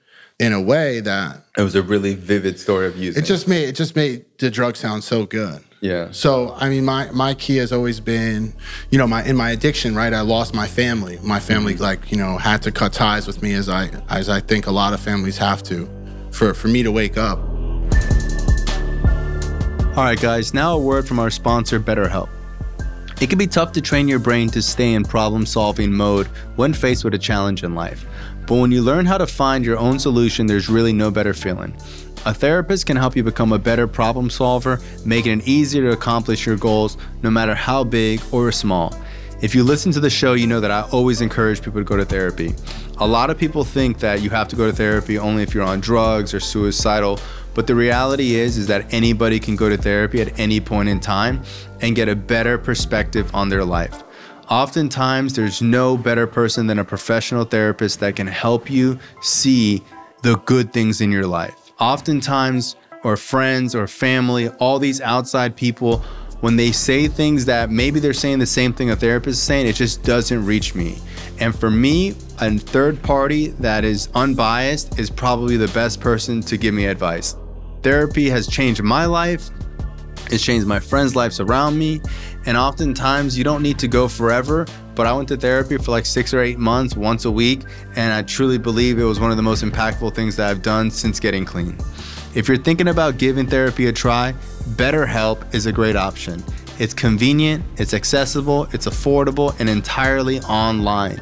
[0.40, 3.22] in a way that It was a really vivid story of using.
[3.22, 5.62] it just made it just made the drug sound so good.
[5.82, 6.08] yeah.
[6.10, 8.52] So I mean, my my key has always been,
[8.90, 10.12] you know, my in my addiction, right?
[10.12, 11.18] I lost my family.
[11.22, 11.82] My family, mm-hmm.
[11.82, 14.72] like you know, had to cut ties with me as I as I think a
[14.72, 15.88] lot of families have to,
[16.32, 17.38] for for me to wake up.
[19.96, 22.28] All right, guys, now a word from our sponsor, BetterHelp.
[23.20, 26.26] It can be tough to train your brain to stay in problem solving mode
[26.56, 28.06] when faced with a challenge in life.
[28.50, 31.72] But when you learn how to find your own solution, there's really no better feeling.
[32.26, 36.46] A therapist can help you become a better problem solver, making it easier to accomplish
[36.46, 38.92] your goals, no matter how big or small.
[39.40, 41.96] If you listen to the show, you know that I always encourage people to go
[41.96, 42.52] to therapy.
[42.98, 45.62] A lot of people think that you have to go to therapy only if you're
[45.62, 47.20] on drugs or suicidal,
[47.54, 50.98] but the reality is is that anybody can go to therapy at any point in
[50.98, 51.40] time
[51.82, 54.02] and get a better perspective on their life.
[54.50, 59.80] Oftentimes, there's no better person than a professional therapist that can help you see
[60.22, 61.54] the good things in your life.
[61.78, 65.98] Oftentimes, or friends or family, all these outside people,
[66.40, 69.68] when they say things that maybe they're saying the same thing a therapist is saying,
[69.68, 70.98] it just doesn't reach me.
[71.38, 76.56] And for me, a third party that is unbiased is probably the best person to
[76.56, 77.36] give me advice.
[77.82, 79.48] Therapy has changed my life.
[80.30, 82.00] It's changed my friends' lives around me.
[82.46, 84.66] And oftentimes, you don't need to go forever.
[84.94, 87.62] But I went to therapy for like six or eight months, once a week.
[87.96, 90.90] And I truly believe it was one of the most impactful things that I've done
[90.90, 91.76] since getting clean.
[92.34, 94.34] If you're thinking about giving therapy a try,
[94.76, 96.44] BetterHelp is a great option.
[96.78, 101.20] It's convenient, it's accessible, it's affordable, and entirely online.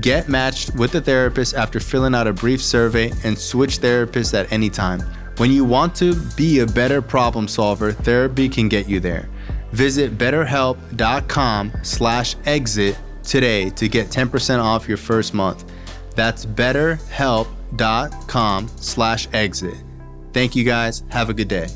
[0.00, 4.50] Get matched with a therapist after filling out a brief survey and switch therapists at
[4.52, 5.02] any time.
[5.40, 9.30] When you want to be a better problem solver, therapy can get you there.
[9.72, 15.64] Visit betterhelp.com slash exit today to get 10% off your first month.
[16.14, 19.82] That's betterhelp.com slash exit
[20.34, 21.04] Thank you guys.
[21.08, 21.68] Have a good day.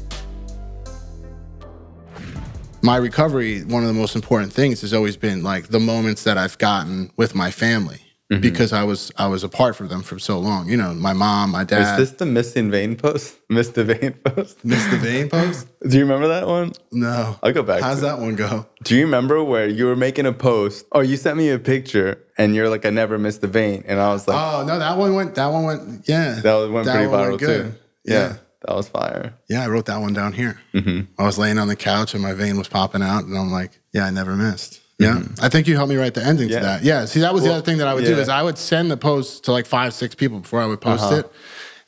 [2.82, 6.36] My recovery, one of the most important things has always been like the moments that
[6.36, 8.03] I've gotten with my family.
[8.32, 8.40] Mm-hmm.
[8.40, 10.66] Because I was I was apart from them for so long.
[10.66, 12.00] You know, my mom, my dad.
[12.00, 13.36] Is this the missing vein post?
[13.50, 14.64] Missed the vein post?
[14.64, 15.68] Missed the vein post?
[15.88, 16.72] Do you remember that one?
[16.90, 17.38] No.
[17.42, 17.82] I'll go back.
[17.82, 18.66] How's that one go?
[18.82, 22.24] Do you remember where you were making a post or you sent me a picture
[22.38, 23.84] and you're like, I never missed the vein.
[23.86, 26.40] And I was like, Oh no, that one went that one went yeah.
[26.40, 27.74] That one went that pretty one viral went too.
[28.04, 28.14] Yeah.
[28.14, 28.36] yeah.
[28.66, 29.34] That was fire.
[29.50, 30.58] Yeah, I wrote that one down here.
[30.72, 31.12] Mm-hmm.
[31.20, 33.78] I was laying on the couch and my vein was popping out, and I'm like,
[33.92, 34.80] yeah, I never missed.
[35.04, 35.44] Yeah, mm-hmm.
[35.44, 36.58] I think you helped me write the ending yeah.
[36.58, 36.82] to that.
[36.82, 38.14] Yeah, see, that was well, the other thing that I would yeah.
[38.14, 40.80] do is I would send the post to like five, six people before I would
[40.80, 41.16] post uh-huh.
[41.16, 41.32] it,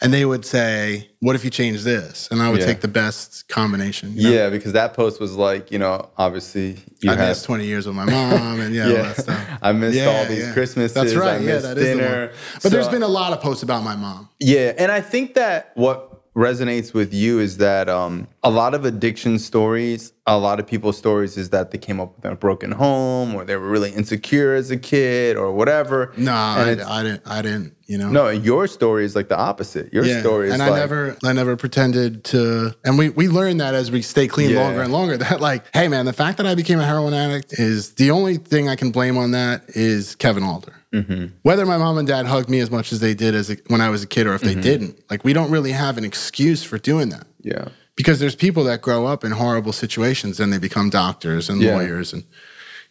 [0.00, 2.66] and they would say, "What if you change this?" And I would yeah.
[2.66, 4.12] take the best combination.
[4.14, 4.30] You know?
[4.30, 7.86] Yeah, because that post was like, you know, obviously you I had, missed twenty years
[7.86, 9.58] with my mom, and yeah, yeah.
[9.62, 10.94] I missed all these Christmases.
[10.94, 11.40] That's right.
[11.40, 11.84] I yeah, that dinner.
[11.84, 12.28] is the one.
[12.54, 14.28] But so, there's been a lot of posts about my mom.
[14.38, 18.84] Yeah, and I think that what resonates with you is that um, a lot of
[18.84, 22.70] addiction stories, a lot of people's stories is that they came up with a broken
[22.72, 26.12] home or they were really insecure as a kid or whatever.
[26.16, 27.22] No, I, I, didn't.
[27.24, 27.74] I didn't.
[27.86, 28.10] You know.
[28.10, 29.92] No, your story is like the opposite.
[29.92, 32.74] Your yeah, story is and I like, never, I never pretended to.
[32.84, 34.62] And we we learned that as we stay clean yeah.
[34.62, 35.16] longer and longer.
[35.26, 38.36] That like, hey man, the fact that I became a heroin addict is the only
[38.36, 40.74] thing I can blame on that is Kevin Alter.
[41.02, 41.26] Mm-hmm.
[41.42, 43.80] Whether my mom and dad hugged me as much as they did as a, when
[43.80, 44.60] I was a kid, or if they mm-hmm.
[44.60, 47.26] didn't, like we don't really have an excuse for doing that.
[47.42, 51.60] Yeah, because there's people that grow up in horrible situations and they become doctors and
[51.60, 51.74] yeah.
[51.74, 52.24] lawyers and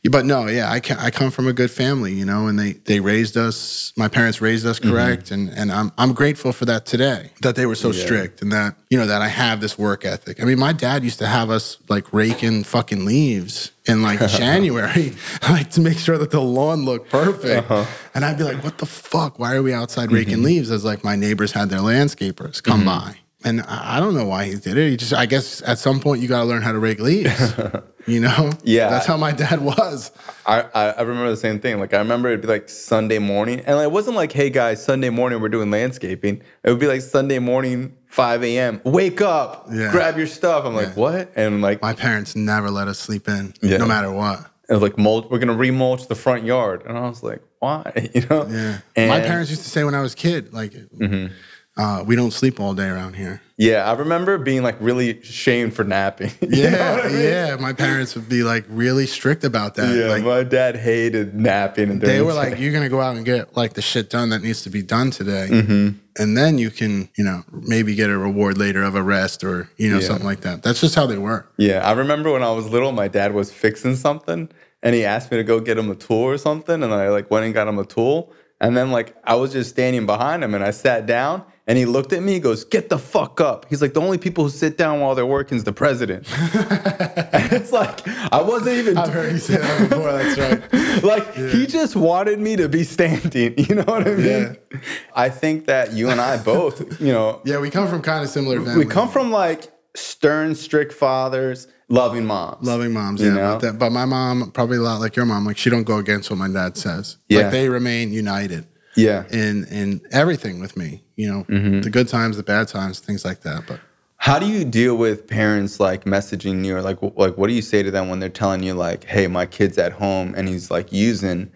[0.09, 2.99] but no, yeah, I, I come from a good family, you know, and they they
[2.99, 3.91] raised us.
[3.97, 4.91] My parents raised us mm-hmm.
[4.91, 5.49] correct, mm-hmm.
[5.49, 7.31] and and I'm I'm grateful for that today.
[7.41, 8.05] That they were so yeah.
[8.05, 10.41] strict, and that you know that I have this work ethic.
[10.41, 15.13] I mean, my dad used to have us like raking fucking leaves in like January,
[15.49, 17.71] like to make sure that the lawn looked perfect.
[17.71, 17.85] Uh-huh.
[18.13, 19.39] And I'd be like, "What the fuck?
[19.39, 20.45] Why are we outside raking mm-hmm.
[20.45, 23.09] leaves?" As like my neighbors had their landscapers come mm-hmm.
[23.11, 24.89] by and I don't know why he did it.
[24.89, 27.53] He just, I guess, at some point you got to learn how to rake leaves.
[28.07, 28.51] you know?
[28.63, 28.89] Yeah.
[28.89, 30.11] That's how my dad was.
[30.47, 31.79] I, I remember the same thing.
[31.79, 35.09] Like I remember it'd be like Sunday morning, and it wasn't like, "Hey guys, Sunday
[35.09, 38.81] morning we're doing landscaping." It would be like Sunday morning, 5 a.m.
[38.83, 39.91] Wake up, yeah.
[39.91, 40.65] grab your stuff.
[40.65, 40.81] I'm yeah.
[40.81, 41.31] like, what?
[41.35, 43.77] And like, my parents never let us sleep in, yeah.
[43.77, 44.39] no matter what.
[44.69, 45.25] It was like mulch.
[45.29, 48.09] We're gonna remulch the front yard, and I was like, why?
[48.13, 48.47] You know?
[48.47, 48.79] Yeah.
[48.95, 50.71] And my parents used to say when I was a kid, like.
[50.73, 51.33] Mm-hmm
[51.77, 53.41] uh, we don't sleep all day around here.
[53.57, 56.31] Yeah, I remember being like really shamed for napping.
[56.41, 57.21] yeah, I mean?
[57.21, 57.55] yeah.
[57.57, 59.95] My parents would be like really strict about that.
[59.95, 61.89] Yeah, like, my dad hated napping.
[61.89, 64.41] And they were like, "You're gonna go out and get like the shit done that
[64.41, 65.97] needs to be done today, mm-hmm.
[66.17, 69.69] and then you can, you know, maybe get a reward later of a rest or
[69.77, 70.07] you know yeah.
[70.07, 71.47] something like that." That's just how they were.
[71.57, 74.49] Yeah, I remember when I was little, my dad was fixing something,
[74.83, 77.31] and he asked me to go get him a tool or something, and I like
[77.31, 80.53] went and got him a tool, and then like I was just standing behind him,
[80.53, 83.65] and I sat down and he looked at me, he goes, Get the fuck up.
[83.69, 86.27] He's like, The only people who sit down while they're working is the president.
[86.53, 88.97] and it's like, I wasn't even.
[88.97, 91.03] I've heard you say that before, that's right.
[91.03, 91.47] like, yeah.
[91.49, 93.55] he just wanted me to be standing.
[93.65, 94.57] You know what I mean?
[94.71, 94.79] Yeah.
[95.15, 97.41] I think that you and I both, you know.
[97.45, 98.77] Yeah, we come from kind of similar families.
[98.77, 102.67] We come from like stern, strict fathers, loving moms.
[102.67, 103.33] Loving moms, yeah.
[103.33, 105.97] But, that, but, my mom, probably a lot like your mom, like she don't go
[105.97, 107.17] against what my dad says.
[107.27, 107.43] Yeah.
[107.43, 111.81] Like they remain united yeah in in everything with me you know mm-hmm.
[111.81, 113.79] the good times the bad times things like that but
[114.17, 117.61] how do you deal with parents like messaging you or like like what do you
[117.61, 120.71] say to them when they're telling you like hey my kid's at home and he's
[120.71, 121.51] like using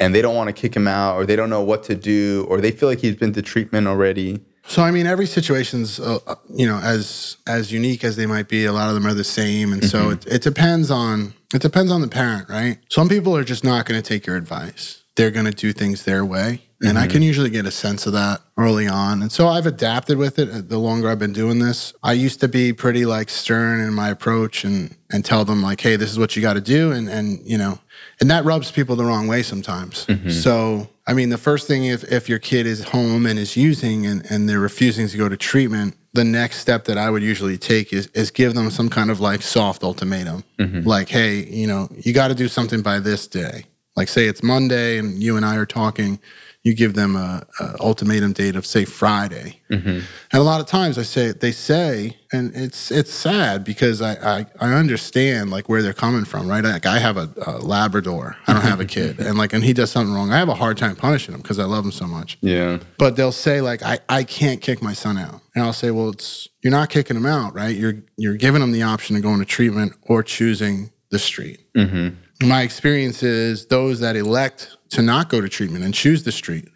[0.00, 2.46] and they don't want to kick him out or they don't know what to do
[2.48, 6.18] or they feel like he's been to treatment already so I mean, every situation's uh,
[6.26, 8.64] uh you know as as unique as they might be.
[8.64, 9.88] A lot of them are the same, and mm-hmm.
[9.88, 12.78] so it, it depends on it depends on the parent, right?
[12.88, 15.02] Some people are just not going to take your advice.
[15.16, 16.98] They're going to do things their way, and mm-hmm.
[16.98, 19.22] I can usually get a sense of that early on.
[19.22, 21.94] And so I've adapted with it uh, the longer I've been doing this.
[22.02, 25.80] I used to be pretty like stern in my approach and and tell them like,
[25.80, 26.92] hey, this is what you got to do.
[26.92, 27.78] And and you know,
[28.20, 30.06] and that rubs people the wrong way sometimes.
[30.06, 30.30] Mm-hmm.
[30.30, 34.06] So I mean, the first thing if if your kid is home and is using
[34.06, 37.56] and, and they're refusing to go to treatment, the next step that I would usually
[37.56, 40.42] take is is give them some kind of like soft ultimatum.
[40.58, 40.88] Mm-hmm.
[40.88, 43.66] Like, hey, you know, you got to do something by this day.
[43.96, 46.18] Like say it's Monday and you and I are talking
[46.64, 49.60] you give them a, a ultimatum date of say Friday.
[49.70, 49.88] Mm-hmm.
[49.88, 54.14] And a lot of times I say they say, and it's it's sad because I
[54.38, 56.64] I, I understand like where they're coming from, right?
[56.64, 59.74] Like I have a, a Labrador, I don't have a kid, and like and he
[59.74, 62.06] does something wrong, I have a hard time punishing him because I love him so
[62.06, 62.38] much.
[62.40, 62.78] Yeah.
[62.98, 66.08] But they'll say like I I can't kick my son out, and I'll say, well,
[66.08, 67.76] it's you're not kicking him out, right?
[67.76, 71.60] You're you're giving him the option of going to treatment or choosing the street.
[71.76, 76.32] Mm-hmm my experience is those that elect to not go to treatment and choose the
[76.32, 76.68] street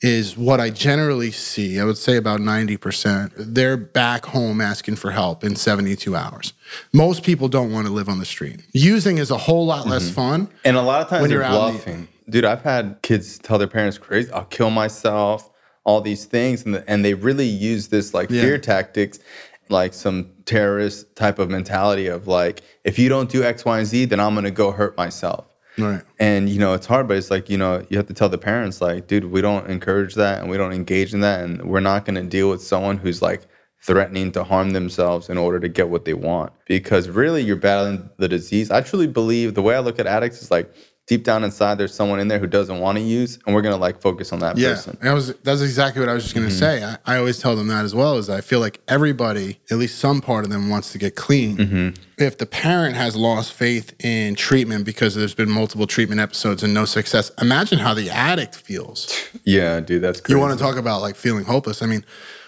[0.00, 1.78] is what I generally see.
[1.78, 3.32] I would say about 90%.
[3.36, 6.54] They're back home asking for help in 72 hours.
[6.92, 8.62] Most people don't want to live on the street.
[8.72, 10.14] Using is a whole lot less mm-hmm.
[10.14, 10.48] fun.
[10.64, 12.08] And a lot of times When you're out the- bluffing.
[12.28, 15.48] Dude, I've had kids tell their parents, "Crazy, I'll kill myself."
[15.84, 18.42] All these things, and and they really use this like Yeah.
[18.42, 19.20] fear tactics,
[19.68, 23.86] like some terrorist type of mentality of like, if you don't do X, Y, and
[23.86, 25.44] Z, then I'm gonna go hurt myself.
[25.78, 26.02] Right.
[26.18, 28.38] And you know, it's hard, but it's like you know, you have to tell the
[28.38, 31.80] parents, like, dude, we don't encourage that, and we don't engage in that, and we're
[31.80, 33.42] not gonna deal with someone who's like
[33.82, 36.52] threatening to harm themselves in order to get what they want.
[36.66, 38.70] Because really, you're battling the disease.
[38.70, 40.72] I truly believe the way I look at addicts is like
[41.06, 43.76] deep down inside, there's someone in there who doesn't want to use, and we're gonna
[43.76, 44.98] like focus on that Yeah, person.
[45.02, 46.58] that was that's exactly what I was just going to mm-hmm.
[46.58, 46.84] say.
[46.84, 48.18] I, I always tell them that as well.
[48.18, 51.56] Is I feel like everybody, at least some part of them, wants to get clean.
[51.56, 52.02] Mm-hmm.
[52.18, 56.72] If the parent has lost faith in treatment because there's been multiple treatment episodes and
[56.74, 59.12] no success, imagine how the addict feels.
[59.44, 60.36] Yeah, dude, that's crazy.
[60.36, 61.80] You want to talk about like feeling hopeless?
[61.80, 62.04] I mean,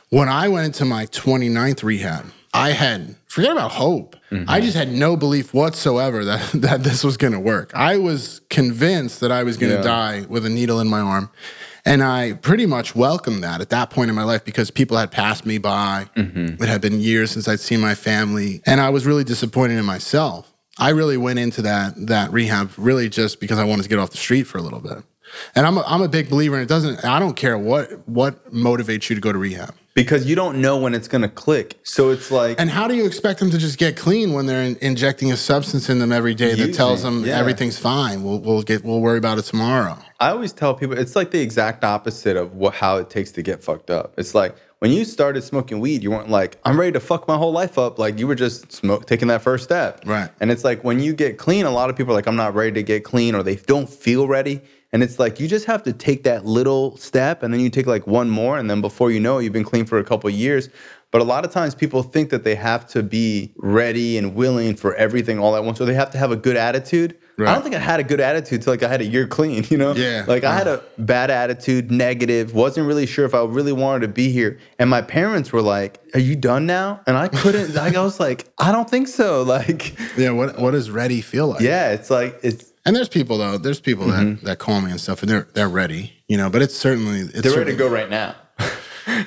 [0.09, 2.27] when I went into my 29th rehab,
[2.59, 4.17] I had forget about hope.
[4.31, 4.63] I mm-hmm.
[4.63, 7.73] just had no belief whatsoever that that this was going to work.
[7.75, 9.83] I was convinced that I was going to Yeah.
[9.83, 11.31] die with a needle in my arm.
[11.85, 15.11] And I pretty much welcomed that at that point in my life because people had
[15.11, 16.07] passed me by.
[16.17, 16.63] Mm-hmm.
[16.63, 19.87] It had been years since I'd seen my family, and I was really disappointed in
[19.87, 20.53] myself.
[20.79, 24.11] I really went into that that rehab really just because I wanted to get off
[24.11, 24.99] the street for a little bit.
[25.55, 28.53] And I'm a, I'm a big believer and it doesn't I don't care what what
[28.53, 29.75] motivates you to go to rehab.
[29.95, 31.79] because you don't know when it's gonna click.
[31.83, 34.63] So it's like And how do you expect them to just get clean when they're
[34.63, 37.39] in, injecting a substance in them every day that tells them yeah.
[37.39, 38.23] everything's fine?
[38.23, 39.99] We'll we'll get we'll worry about it tomorrow.
[40.21, 43.43] I always tell people it's like the exact opposite of what how it takes to
[43.43, 44.15] get fucked up.
[44.17, 47.37] It's like when you started smoking weed, you weren't like, I'm ready to fuck my
[47.37, 47.99] whole life up.
[47.99, 50.03] Like you were just smoke taking that first step.
[50.07, 50.31] Right.
[50.41, 52.55] And it's like when you get clean, a lot of people are like, I'm not
[52.55, 54.61] ready to get clean or they don't feel ready.
[54.93, 57.87] And it's like you just have to take that little step and then you take
[57.87, 60.29] like one more and then before you know it, you've been clean for a couple
[60.29, 60.71] of years.
[61.11, 64.77] But a lot of times people think that they have to be ready and willing
[64.77, 67.17] for everything all at once or they have to have a good attitude.
[67.39, 69.65] I don't think I had a good attitude till like I had a year clean,
[69.71, 69.95] you know?
[69.95, 70.25] Yeah.
[70.27, 74.13] Like I had a bad attitude, negative, wasn't really sure if I really wanted to
[74.13, 74.59] be here.
[74.79, 77.01] And my parents were like, Are you done now?
[77.07, 79.43] And I couldn't, like, I was like, I don't think so.
[79.49, 81.61] Like, Yeah, what what does ready feel like?
[81.61, 84.31] yeah, it's like, it's, And there's people though, there's people Mm-hmm.
[84.37, 87.21] that, that call me and stuff and they're they're ready, you know, but it's certainly
[87.21, 88.35] it's they're ready to go right now.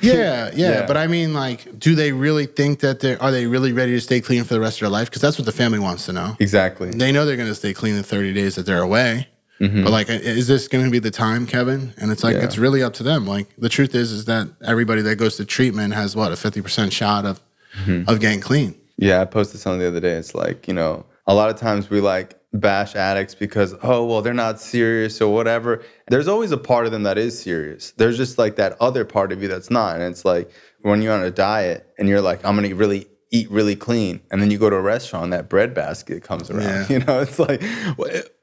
[0.00, 0.86] yeah, Yeah.
[0.86, 4.00] But I mean like do they really think that they are they really ready to
[4.00, 5.08] stay clean for the rest of their life?
[5.10, 6.36] Because that's what the family wants to know.
[6.40, 6.90] Exactly.
[6.90, 9.28] They know they're gonna stay clean the 30 days that they're away.
[9.58, 11.94] But like, is this going to be the time, Kevin?
[11.96, 12.40] And it's like Mm-hmm.
[12.40, 12.46] Yeah.
[12.46, 13.28] it's really up to them.
[13.28, 16.60] Like the truth is, is that everybody that goes to treatment has what a fifty
[16.62, 17.40] percent shot of
[17.84, 18.10] Mm-hmm.
[18.10, 18.74] of getting clean.
[18.98, 20.14] Yeah, I posted something the other day.
[20.14, 24.22] It's like, you know, a lot of times we like bash addicts because, oh, well,
[24.22, 25.82] they're not serious or whatever.
[26.08, 27.92] There's always a part of them that is serious.
[27.92, 29.96] There's just like that other part of you that's not.
[29.96, 33.08] And it's like when you're on a diet and you're like, I'm going to really
[33.32, 34.20] eat really clean.
[34.30, 36.62] And then you go to a restaurant, that bread basket comes around.
[36.62, 36.86] Yeah.
[36.92, 37.62] You know, it's like,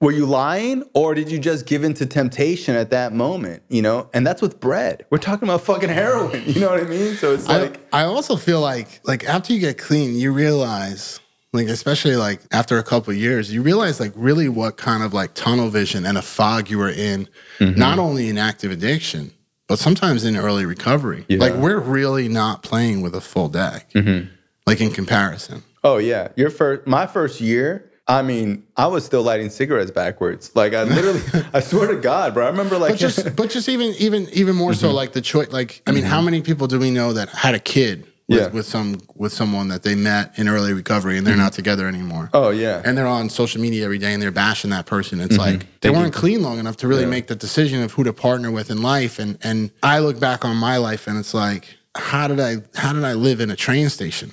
[0.02, 3.62] were you lying or did you just give in to temptation at that moment?
[3.70, 5.06] You know, and that's with bread.
[5.12, 6.44] We're talking about fucking heroin.
[6.50, 7.14] You know what I mean?
[7.16, 11.20] So it's like, I, I also feel like like after you get clean, you realize
[11.54, 15.14] like especially like after a couple of years, you realize like really what kind of
[15.14, 17.28] like tunnel vision and a fog you were in,
[17.60, 17.78] Mm-hmm.
[17.80, 19.32] not only in active addiction,
[19.68, 21.26] but sometimes in early recovery.
[21.28, 21.40] Yeah.
[21.40, 24.30] Like we're really not playing with a full deck, Mm-hmm.
[24.66, 25.64] like in comparison.
[25.84, 27.86] Oh yeah, your first, my first year.
[28.08, 30.52] I mean, I was still lighting cigarettes backwards.
[30.56, 31.22] Like I literally,
[31.54, 32.46] I swear to God, bro.
[32.48, 34.80] I remember like, But just but just even even even more Mm-hmm.
[34.80, 35.52] so like the choice.
[35.52, 38.08] Like I mean, how many people do we know that had a kid?
[38.30, 38.48] With, Yeah.
[38.50, 42.30] with some with someone that they met in early recovery and they're not together anymore.
[42.34, 45.20] oh yeah, and they're on social media every day and they're bashing that person.
[45.20, 48.14] It's like they weren't clean long enough to really make the decision of who to
[48.14, 49.18] partner with in life.
[49.18, 52.94] And and I look back on my life and it's like, how did I how
[52.94, 54.32] did I live in a train station?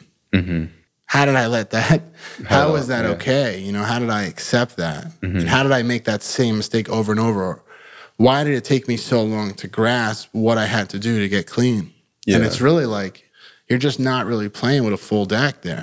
[1.08, 2.02] How did I let that?
[2.46, 3.12] How was that yeah.
[3.12, 3.58] okay?
[3.60, 5.06] You know, how did I accept that?
[5.22, 7.62] And how did I make that same mistake over and over?
[8.16, 11.28] Why did it take me so long to grasp what I had to do to
[11.28, 11.92] get clean?
[12.26, 12.36] Yeah.
[12.36, 13.24] And it's really like
[13.68, 15.80] you're just not really playing with a full deck there.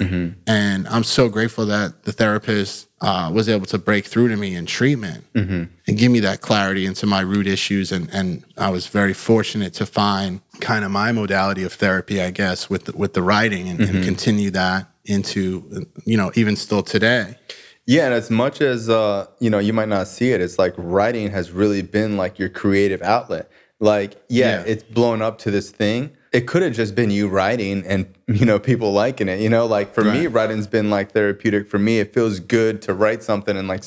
[0.48, 4.56] And I'm so grateful that the therapist uh, was able to break through to me
[4.56, 7.92] in treatment and give me that clarity into my root issues.
[7.92, 12.32] And, and I was very fortunate to find kind of my modality of therapy, I
[12.32, 16.84] guess, with the, with the writing and, and continue that into, you know, even still
[16.84, 17.36] today.
[17.86, 18.06] yeah.
[18.06, 20.40] And as much as uh, you know, you might not see it.
[20.40, 23.52] It's like writing has really been like your creative outlet.
[23.82, 24.72] Like, yeah, Yeah.
[24.72, 28.44] it's blown up to this thing, it could have just been you writing and you
[28.46, 29.40] know people liking it.
[29.40, 31.70] You know, like for me, writing's been like therapeutic.
[31.70, 33.84] For me, it feels good to write something and like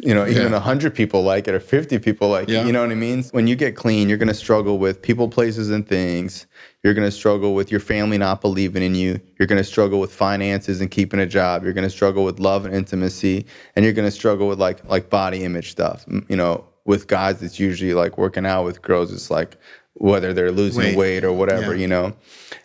[0.00, 0.56] you know even Yeah.
[0.56, 2.66] a hundred people like it or fifty people like it.
[2.66, 3.22] You know what I mean?
[3.30, 6.46] When you get clean, you're gonna struggle with people, places, and things.
[6.82, 9.20] You're gonna struggle with your family not believing in you.
[9.38, 11.62] You're gonna struggle with finances and keeping a job.
[11.62, 15.44] You're gonna struggle with love and intimacy, and you're gonna struggle with like like body
[15.44, 16.04] image stuff.
[16.28, 18.64] You know, with guys, it's usually like working out.
[18.64, 19.56] With girls, it's like
[19.98, 20.96] whether they're losing Weight.
[20.96, 21.74] weight or whatever.
[21.74, 21.80] Yeah.
[21.82, 22.16] You know,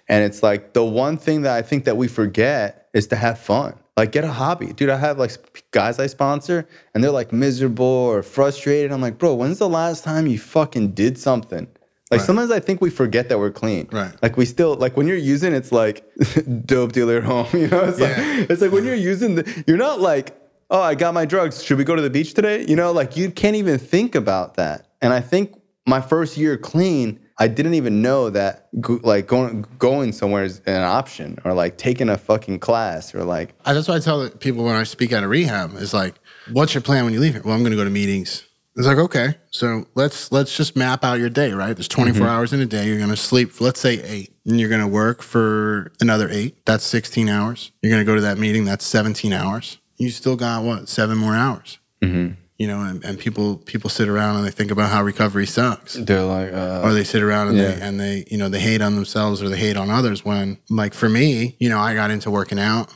[0.07, 3.39] and it's like the one thing that I think that we forget is to have
[3.39, 3.75] fun.
[3.97, 4.89] Like get a hobby, dude.
[4.89, 5.31] I have like
[5.71, 8.91] guys I sponsor, and they're like miserable or frustrated.
[8.91, 11.67] I'm like, bro, when's the last time you fucking did something?
[12.11, 12.25] Like Right.
[12.27, 13.87] sometimes I think we forget that we're clean.
[13.91, 14.11] Right.
[14.21, 16.03] Like we still like when you're using it's like
[16.65, 17.47] dope dealer at home.
[17.53, 18.07] You know, it's Yeah.
[18.07, 20.35] like it's like when you're using the you're not like,
[20.71, 21.63] oh, I got my drugs.
[21.63, 22.65] Should we go to the beach today?
[22.67, 24.87] You know, like you can't even think about that.
[25.01, 25.53] And I think
[25.85, 30.61] my first year clean, I didn't even know that go, like going going somewhere is
[30.65, 34.29] an option or like taking a fucking class or like I, that's what I tell
[34.29, 36.15] people when I speak at a rehab is like,
[36.51, 37.41] what's your plan when you leave here?
[37.43, 38.45] Well, I'm going to go to meetings.
[38.75, 41.75] It's like, okay, so let's let's just map out your day, right?
[41.75, 42.29] There's 24 mm-hmm.
[42.29, 42.87] hours in a day.
[42.87, 46.27] You're going to sleep, for, let's say eight, and you're going to work for another
[46.31, 46.65] eight.
[46.65, 47.71] That's 16 hours.
[47.81, 48.65] You're going to go to that meeting.
[48.65, 49.77] That's 17 hours.
[49.97, 50.89] You still got what?
[50.89, 51.77] Seven more hours.
[52.01, 52.33] Mm-hmm.
[52.59, 55.95] You know, and, and people people sit around and they think about how recovery sucks
[55.95, 57.71] they're like uh, or they sit around and Yeah.
[57.71, 60.57] they and they you know they hate on themselves or they hate on others when
[60.69, 62.93] like for me you know i got into working out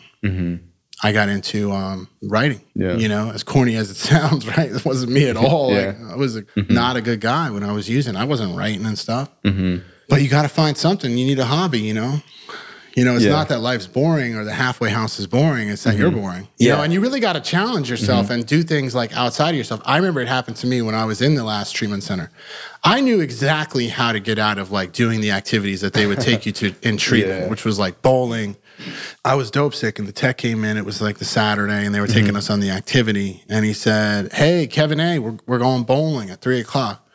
[1.04, 2.82] i got into um, writing Mm-hmm.
[2.82, 2.96] Yeah.
[2.98, 5.94] you know as corny as it sounds right it wasn't me at all Yeah.
[5.94, 6.04] Mm-hmm.
[6.06, 8.86] like i was a, not a good guy when i was using i wasn't writing
[8.86, 9.84] and stuff Mm-hmm.
[10.08, 12.22] but you got to find something you need a hobby you know
[12.98, 13.32] you know, it's Yeah.
[13.32, 15.70] not that life's boring or the halfway house is boring.
[15.70, 16.20] It's that you're mm-hmm.
[16.20, 16.48] boring.
[16.58, 16.84] You know, Yeah.
[16.84, 18.34] and you really got to challenge yourself mm-hmm.
[18.34, 19.82] and do things like outside of yourself.
[19.86, 22.32] I remember it happened to me when I was in the last treatment center.
[22.84, 26.20] I knew exactly how to get out of like doing the activities that they would
[26.20, 27.50] take you to in treatment, Yeah.
[27.50, 28.56] which was like bowling.
[29.24, 30.76] I was dope sick, and the tech came in.
[30.76, 32.38] It was like the Saturday, and they were taking mm-hmm.
[32.38, 33.44] us on the activity.
[33.48, 37.07] And he said, "Hey, Kevin A, we're we're going bowling at three o'clock."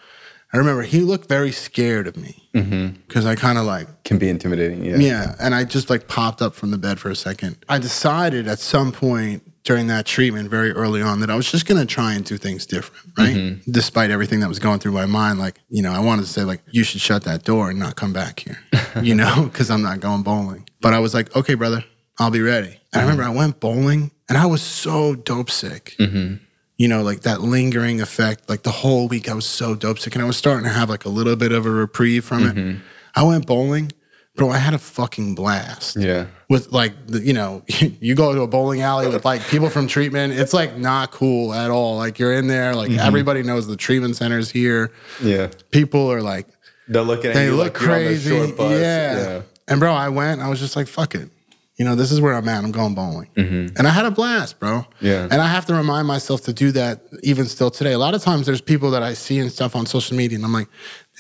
[0.53, 3.01] I remember he looked very scared of me mm-hmm.
[3.07, 4.85] because I kind of like can be intimidating.
[4.85, 4.97] Yeah.
[4.97, 7.57] yeah, and I just like popped up from the bed for a second.
[7.71, 11.67] I decided at some point during that treatment, very early on, that I was just
[11.67, 13.35] gonna try and do things different, right?
[13.35, 13.71] Mm-hmm.
[13.71, 16.45] Despite everything that was going through my mind, like you know, I wanted to say
[16.45, 18.59] like you should shut that door and not come back here,
[19.03, 20.69] you know, because I'm not going bowling.
[20.83, 21.83] But I was like, okay, brother,
[22.19, 22.79] I'll be ready.
[22.93, 23.11] And I uh-huh.
[23.11, 25.95] remember I went bowling, and I was so dope sick.
[25.99, 26.45] Mm-hmm.
[26.79, 28.49] You know, like that lingering effect.
[28.49, 30.89] Like the whole week, I was so dope sick, and I was starting to have
[30.91, 32.55] like a little bit of a reprieve from it.
[32.57, 32.81] Mm-hmm.
[33.15, 33.93] I went bowling,
[34.37, 34.51] bro.
[34.51, 36.27] I had a fucking blast Yeah.
[36.49, 37.63] with like the, you know
[38.01, 41.53] you go to a bowling alley with like people from treatment it's like not cool
[41.53, 43.01] at all like you're in there like mm-hmm.
[43.01, 44.91] everybody knows the treatment center's here
[45.23, 45.49] Yeah.
[45.71, 46.47] people are like
[46.89, 48.81] They're looking at they you look like you're on the crazy short bus.
[48.81, 49.43] yeah.
[49.69, 51.29] and bro i went i was just like fuck it
[51.79, 52.63] you know this is where i'm at.
[52.65, 53.29] I'm going bowling.
[53.37, 54.71] And i had a blast bro.
[54.81, 55.07] Mm-hmm.
[55.07, 55.23] Yeah.
[55.31, 57.93] and i have to remind myself to do that even still today.
[57.93, 60.45] A lot of times there's people that i see and stuff on social media and
[60.45, 60.69] i'm like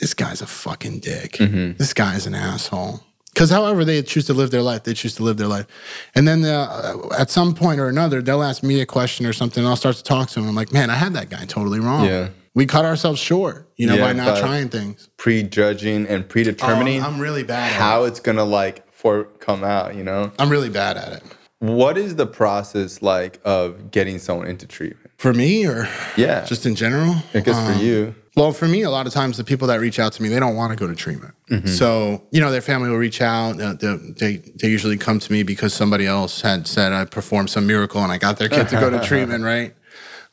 [0.01, 1.33] this guy's a fucking dick.
[1.33, 1.77] Mm-hmm.
[1.79, 3.01] this guy's an asshole.
[3.33, 5.67] Because however they choose to live their life they choose to live their life.
[6.15, 9.63] And then uh, at some point or another they'll ask me a question or something
[9.63, 10.49] and i'll start to talk to them.
[10.51, 12.05] I'm like man i had that guy totally wrong.
[12.05, 12.29] Yeah.
[12.55, 15.09] we cut ourselves short you know Yeah, by not trying things.
[15.17, 19.95] Prejudging and predetermining Oh, I'm really bad at how it's gonna like for come out.
[19.97, 20.31] You know.
[20.39, 21.23] i'm really bad at it
[21.59, 25.11] What is the process like of getting someone into treatment?
[25.19, 26.45] For me or Yeah.
[26.53, 27.15] just in general?
[27.35, 28.15] I guess Um, for you.
[28.35, 30.41] Well, for me, a lot of times the people that reach out to me, they
[30.41, 31.35] don't want to go to treatment.
[31.81, 33.61] So, you know, their family will reach out.
[33.61, 37.51] uh, They, they, they usually come to me because somebody else had said I performed
[37.51, 39.75] some miracle and I got their kid to go to treatment, right?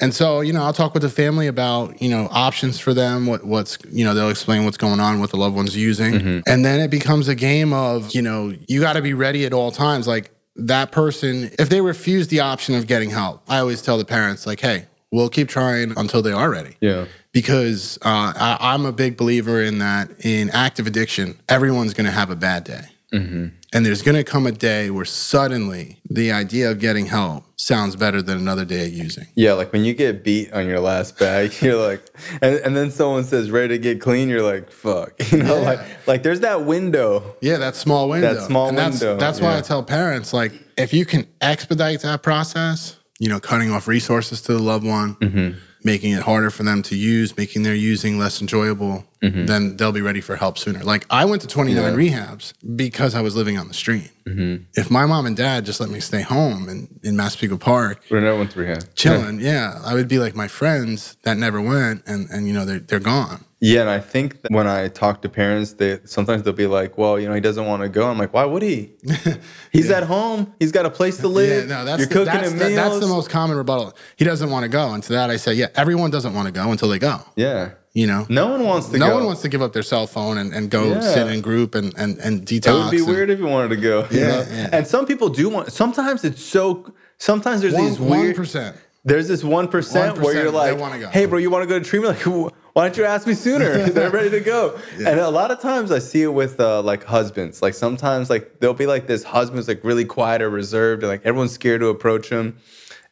[0.02, 3.26] And so, you know, I'll talk with the family about, you know, options for them,
[3.26, 6.42] what what's, you know, they'll explain what's going on, what the loved one's using.
[6.48, 9.52] And then it becomes a game of, you know, you got to be ready at
[9.54, 10.08] all times.
[10.08, 14.06] Like that person, if they refuse the option of getting help, I always tell the
[14.06, 17.06] parents, like, hey, we'll keep trying until they are ready Yeah.
[17.34, 22.12] because uh, I, I'm a big believer in that in active addiction, everyone's going to
[22.12, 22.84] have a bad day.
[23.12, 27.96] And there's going to come a day where suddenly the idea of getting help sounds
[27.96, 29.26] better than another day of using.
[29.36, 32.04] Yeah, like when you get beat on your last bag, you're like,
[32.42, 35.70] and, and then someone says ready to get clean, you're like, fuck, you know, Yeah.
[35.70, 37.36] like like there's that window.
[37.42, 38.34] Yeah, that small window.
[38.34, 39.58] That small and that's, window, That's why yeah.
[39.58, 44.42] I tell parents like, if you can expedite that process, you know, cutting off resources
[44.44, 45.58] to the loved one, Mm-hmm.
[45.84, 50.02] Making it harder for them to use, making their using less enjoyable, then they'll be
[50.02, 50.80] ready for help sooner.
[50.84, 52.00] Like I went to 29 Mm-hmm.
[52.02, 52.26] Yeah.
[52.26, 54.12] rehabs because I was living on the street.
[54.26, 54.64] Mm-hmm.
[54.76, 58.38] If my mom and dad just let me stay home in, in Massapequa Park, another
[58.38, 58.96] one's rehab.
[58.96, 62.66] chilling, yeah, I would be like my friends that never went and, and you know,
[62.66, 63.44] they're, they're gone.
[63.62, 66.98] Yeah, and I think that when I talk to parents, they sometimes they'll be like,
[66.98, 68.94] "Well, you know, he doesn't want to go." I'm like, "Why would he?
[69.74, 70.54] He's at home.
[70.60, 71.68] He's got a place to live.
[71.70, 73.96] Yeah, no, that's You're the, cooking that's, him the, meals." that's the most common rebuttal.
[74.16, 76.54] He doesn't want to go, and to that I say, yeah, everyone doesn't want to
[76.54, 77.20] go until they go.
[77.36, 79.16] yeah, You know, no one wants to no go.
[79.16, 81.02] one wants to give up their cell phone and, and go Yeah.
[81.02, 82.68] sit in group and and and detox.
[82.68, 84.08] It would be and- weird if you wanted to go.
[84.10, 84.46] you Yeah, know?
[84.50, 84.70] yeah.
[84.72, 85.72] And some people do want.
[85.74, 86.94] Sometimes it's so.
[87.18, 88.36] Sometimes there's One these weird.
[88.38, 88.78] percent.
[89.10, 90.78] There's this one percent where you're like.
[91.12, 92.26] "Hey, bro, you want to go to treatment?
[92.26, 93.90] Like, why don't you ask me sooner?
[93.90, 97.04] They're ready to go." And a lot of times I see it with uh, like
[97.04, 97.62] husbands.
[97.62, 101.26] Like sometimes like there'll be like this husband's like really quiet or reserved, and like
[101.26, 102.58] everyone's scared to approach him.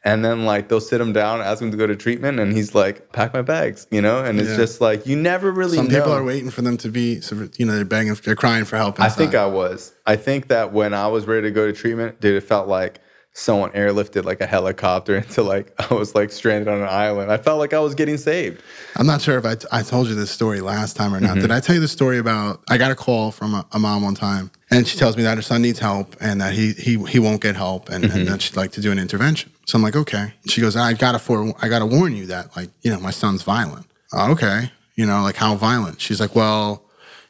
[0.03, 2.73] And then like they'll sit him down, ask him to go to treatment, and he's
[2.75, 4.23] like, "Pack my bags," you know.
[4.23, 4.55] And it's Yeah.
[4.55, 5.75] just like you never really.
[5.77, 5.97] Some know.
[5.99, 7.19] people are waiting for them to be,
[7.57, 9.01] you know, they're begging, they're crying for help.
[9.01, 9.91] I think I was.
[10.05, 13.01] I think that when I was ready to go to treatment, dude, it felt like
[13.37, 17.31] someone airlifted like a helicopter into like I was like stranded on an island.
[17.31, 18.61] I felt like I was getting saved.
[18.95, 21.31] I'm not sure if I, I told you this story last time or not.
[21.31, 21.41] Mm-hmm.
[21.41, 24.01] Did I tell you the story about I got a call from a, a mom
[24.01, 26.97] one time and she tells me that her son needs help and that he he
[27.05, 28.17] he won't get help and, Mm-hmm.
[28.17, 29.51] and that she'd like to do an intervention.
[29.67, 30.33] So I'm like, okay.
[30.47, 33.43] She goes, I gotta for I gotta warn you that like, you know, my son's
[33.43, 33.85] violent.
[34.13, 34.71] "Oh, okay.
[34.95, 36.01] You know, like how violent?
[36.01, 36.83] She's like, well,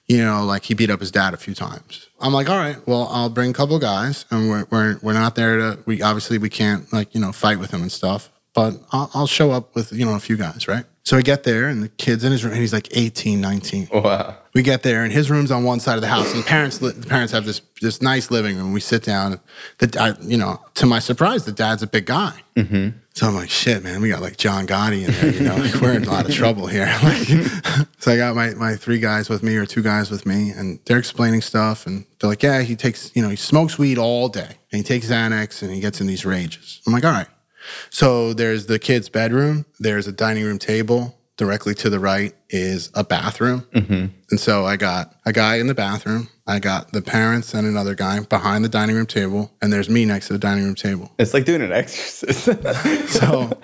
[0.08, 2.08] you know, like he beat up his dad a few times.
[2.20, 5.36] I'm like, all right, well, I'll bring a couple guys, and we're we're we're not
[5.36, 5.80] there to.
[5.86, 9.28] We obviously we can't like you know fight with him and stuff, but I'll, I'll
[9.28, 10.86] show up with you know a few guys, right?
[11.04, 13.88] So I get there, and the kid's in his room, and he's like 18, 19.
[13.94, 14.36] Wow.
[14.54, 16.80] We get there, and his room's on one side of the house, and the parents
[16.80, 18.74] the parents have this this nice living room.
[18.74, 19.40] We sit down.
[19.78, 22.34] The I, you know, to my surprise, the dad's a big guy.
[22.56, 22.98] Mm-hmm.
[23.18, 25.74] So I'm like, shit, man, we got like John Gotti in there, you know, like
[25.82, 26.86] we're in a lot of trouble here.
[27.04, 27.28] Like,
[27.98, 30.80] so I got my, my three guys with me or two guys with me, and
[30.86, 31.88] they're explaining stuff.
[31.88, 34.84] And they're like, yeah, he takes, you know, he smokes weed all day and he
[34.84, 36.80] takes Xanax and he gets in these rages.
[36.86, 37.28] I'm like, all right.
[37.90, 41.17] So there's the kid's bedroom, there's a dining room table.
[41.38, 43.62] Directly to the right is a bathroom.
[43.72, 44.08] Mm-hmm.
[44.32, 46.30] And so I got a guy in the bathroom.
[46.48, 49.52] I got the parents and another guy behind the dining room table.
[49.62, 51.12] And there's me next to the dining room table.
[51.20, 52.48] It's like doing an exorcist.
[53.08, 53.56] So,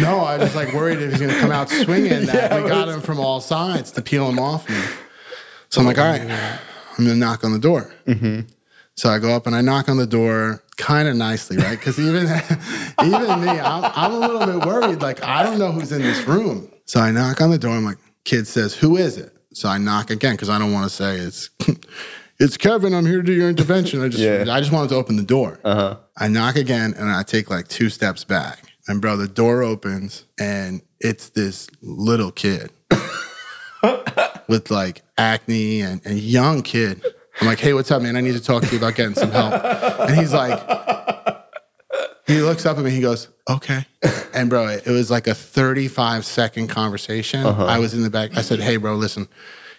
[0.00, 2.26] no, I was like worried if he's going to come out swinging.
[2.26, 4.80] That we got him from all sides to peel him off me.
[5.68, 7.92] So I'm like, all right, I'm going to knock on the door.
[8.06, 8.40] Mm-hmm.
[8.96, 11.78] So I go up and I knock on the door kind of nicely, right?
[11.78, 12.26] Because even
[13.02, 15.02] even me, I'm, I'm a little bit worried.
[15.02, 16.70] Like I don't know who's in this room.
[16.86, 17.72] So I knock on the door.
[17.74, 19.32] I'm like, kid says, who is it?
[19.52, 21.50] So I knock again because I don't want to say it's
[22.38, 22.92] it's Kevin.
[22.94, 24.02] I'm here to do your intervention.
[24.02, 24.44] I just Yeah.
[24.52, 25.60] I just wanted to open the door.
[25.64, 25.96] uh-huh.
[26.16, 28.60] I knock again and I take like two steps back.
[28.86, 32.70] And bro, the door opens and it's this little kid
[34.48, 37.04] with like acne and a young kid.
[37.40, 38.16] I'm like, hey, what's up, man?
[38.16, 39.54] I need to talk to you about getting some help.
[40.08, 40.58] And he's like,
[42.26, 43.86] he looks up at me, he goes, okay.
[44.34, 47.46] And bro, it was like a 35 second conversation.
[47.46, 47.66] Uh-huh.
[47.66, 48.36] I was in the back.
[48.36, 49.28] I said, hey, bro, listen,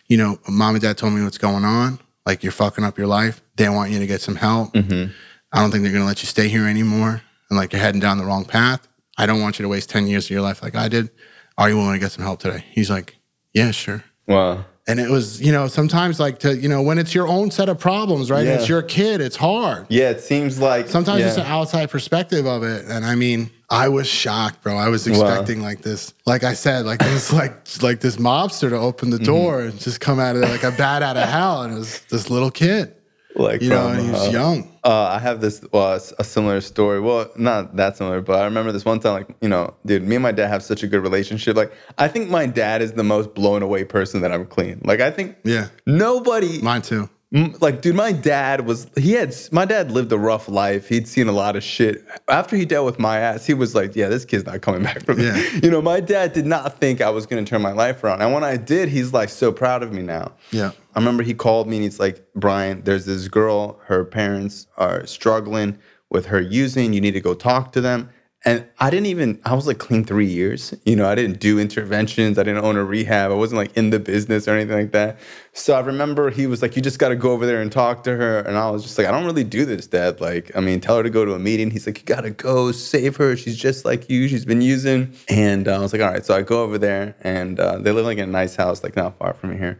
[0.07, 1.99] you know, mom and dad told me what's going on.
[2.25, 3.41] Like, you're fucking up your life.
[3.57, 4.73] They want you to get some help.
[4.73, 5.11] Mm-hmm.
[5.51, 7.21] I don't think they're gonna let you stay here anymore.
[7.49, 8.87] And like you're heading down the wrong path.
[9.17, 11.09] I don't want you to waste 10 years of your life like I did.
[11.57, 12.65] Are you willing to get some help today?
[12.71, 13.15] He's like,
[13.53, 14.03] Yeah, sure.
[14.27, 14.65] Wow.
[14.87, 17.69] And it was, you know, sometimes like to, you know, when it's your own set
[17.69, 18.45] of problems, right?
[18.45, 18.53] Yeah.
[18.55, 19.87] It's your kid, it's hard.
[19.89, 21.27] Yeah, it seems like Sometimes yeah.
[21.29, 22.85] it's an outside perspective of it.
[22.85, 24.77] And I mean, I was shocked, bro.
[24.77, 28.77] I was expecting like this, like I said, like this, like like this mobster to
[28.77, 29.17] open Mm-hmm.
[29.17, 31.63] the door and just come out of there like a bat out of hell.
[31.63, 32.93] And it was this little kid,
[33.35, 34.71] like you know, and he was uh, young.
[34.85, 36.99] Uh, I have this well, a similar story.
[36.99, 40.15] Well, not that similar, but I remember this one time, like you know, dude, me
[40.15, 41.57] and my dad have such a good relationship.
[41.57, 44.81] Like, I think my dad is the most blown away person that I've clean.
[44.85, 45.69] Like, I think Yeah.
[45.87, 47.09] nobody, Mine too.
[47.31, 50.87] Like, dude, my dad was he had my dad lived a rough life.
[50.87, 52.05] He'd seen a lot of shit.
[52.29, 55.03] After he dealt with my ass, he was like, yeah, this kid's not coming back
[55.03, 55.33] from Yeah.
[55.35, 55.63] it.
[55.63, 58.33] You know, my dad did not think I was gonna turn my life around, and
[58.33, 60.31] when I did, he's like so proud of me now.
[60.51, 60.71] Yeah.
[60.95, 65.05] I remember he called me and he's like, Bryan, there's this girl, her parents are
[65.05, 65.77] struggling
[66.09, 66.93] with her using.
[66.93, 68.09] You need to go talk to them.
[68.47, 70.71] And I didn't even, I was like clean three years.
[70.85, 72.37] You know, I didn't do interventions.
[72.37, 73.31] I didn't own a rehab.
[73.31, 75.17] I wasn't like in the business or anything like that.
[75.53, 78.03] So I remember he was like, you just got to go over there and talk
[78.03, 78.41] to her.
[78.41, 80.21] And I was just like, I don't really do this, dad.
[80.21, 81.71] Like, I mean, tell her to go to a meeting.
[81.71, 83.35] He's like, you got to go save her.
[83.35, 84.27] She's just like you.
[84.27, 85.11] She's been using.
[85.27, 86.23] And uh, I was like, all right.
[86.23, 88.95] So I go over there and uh, they live like in a nice house, like
[88.95, 89.79] not far from here.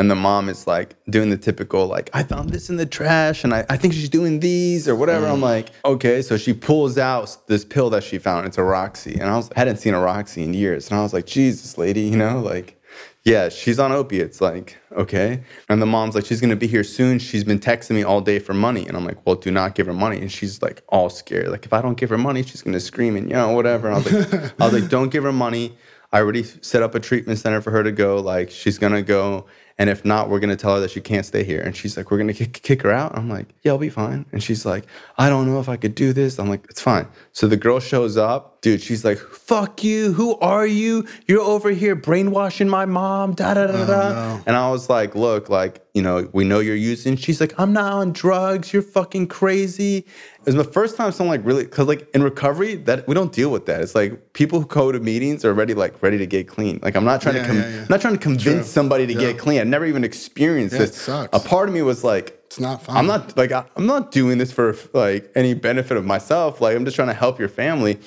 [0.00, 3.44] And the mom is like doing the typical, like, I found this in the trash
[3.44, 5.26] and I, I think she's doing these or whatever.
[5.26, 5.42] I'm mm.
[5.42, 6.22] like, okay.
[6.22, 8.46] So she pulls out this pill that she found.
[8.46, 9.20] It's a Roxy.
[9.20, 10.90] And I was, hadn't seen a Roxy in years.
[10.90, 12.80] And I was like, Jesus, lady, you know, like,
[13.24, 14.40] yeah, she's on opiates.
[14.40, 15.44] Like, okay.
[15.68, 17.18] And the mom's like, she's going to be here soon.
[17.18, 18.86] She's been texting me all day for money.
[18.86, 20.16] And I'm like, well, do not give her money.
[20.16, 21.48] And she's like, all scared.
[21.48, 23.88] Like, if I don't give her money, she's going to scream and, you know, whatever.
[23.88, 25.76] And I was like, I was like, don't give her money.
[26.12, 28.18] I already set up a treatment center for her to go.
[28.18, 29.46] Like, she's gonna go.
[29.78, 31.60] And if not, we're gonna tell her that she can't stay here.
[31.60, 33.16] And she's like, we're gonna kick, kick her out.
[33.16, 34.26] I'm like, yeah, I'll be fine.
[34.30, 34.84] And she's like,
[35.16, 36.38] I don't know if I could do this.
[36.38, 37.08] I'm like, it's fine.
[37.32, 38.82] So the girl shows up, dude.
[38.82, 40.12] She's like, fuck you.
[40.12, 41.06] Who are you?
[41.26, 43.32] You're over here brainwashing my mom.
[43.32, 44.08] Da da da da.
[44.10, 47.16] Oh, and I was like, look, like, you know, we know you're using.
[47.16, 48.74] She's like, I'm not on drugs.
[48.74, 50.04] You're fucking crazy.
[50.46, 53.30] It was the first time someone like really, cause like in recovery, that we don't
[53.32, 53.82] deal with that.
[53.82, 56.80] It's like people who go to meetings are ready, like ready to get clean.
[56.82, 57.80] Like I'm not trying Yeah, to, com- yeah, yeah.
[57.82, 58.62] I'm not trying to convince True.
[58.64, 59.60] somebody to get clean.
[59.60, 60.96] I've never even experienced this.
[60.96, 61.36] sucks.
[61.36, 62.96] A part of me was like, It's not fun.
[62.96, 66.60] I'm not like I- I'm not doing this for like any benefit of myself.
[66.62, 67.98] Like I'm just trying to help your family.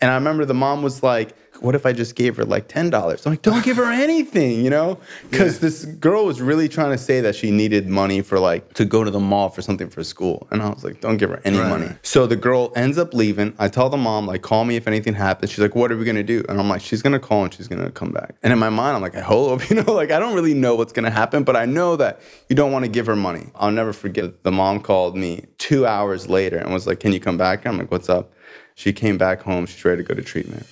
[0.00, 2.90] And I remember the mom was like, "What if I just gave her like ten
[2.90, 4.98] dollars?" I'm like, "Don't give her anything," you know,
[5.30, 8.84] because this girl was really trying to say that she needed money for like to
[8.84, 11.40] go to the mall for something for school, and I was like, "Don't give her
[11.44, 13.54] any Right, money." So the girl ends up leaving.
[13.58, 16.04] I tell the mom like, "Call me if anything happens." She's like, "What are we
[16.04, 18.58] gonna do?" And I'm like, "She's gonna call and she's gonna come back." And in
[18.58, 21.10] my mind, I'm like, "I hope," you know, like I don't really know what's gonna
[21.10, 23.46] happen, but I know that you don't want to give her money.
[23.54, 24.42] I'll never forget.
[24.42, 27.78] The mom called me two hours later and was like, "Can you come back?" I'm
[27.78, 28.32] like, "What's up?"
[28.74, 29.66] She came back home.
[29.66, 30.66] She's ready to go to treatment.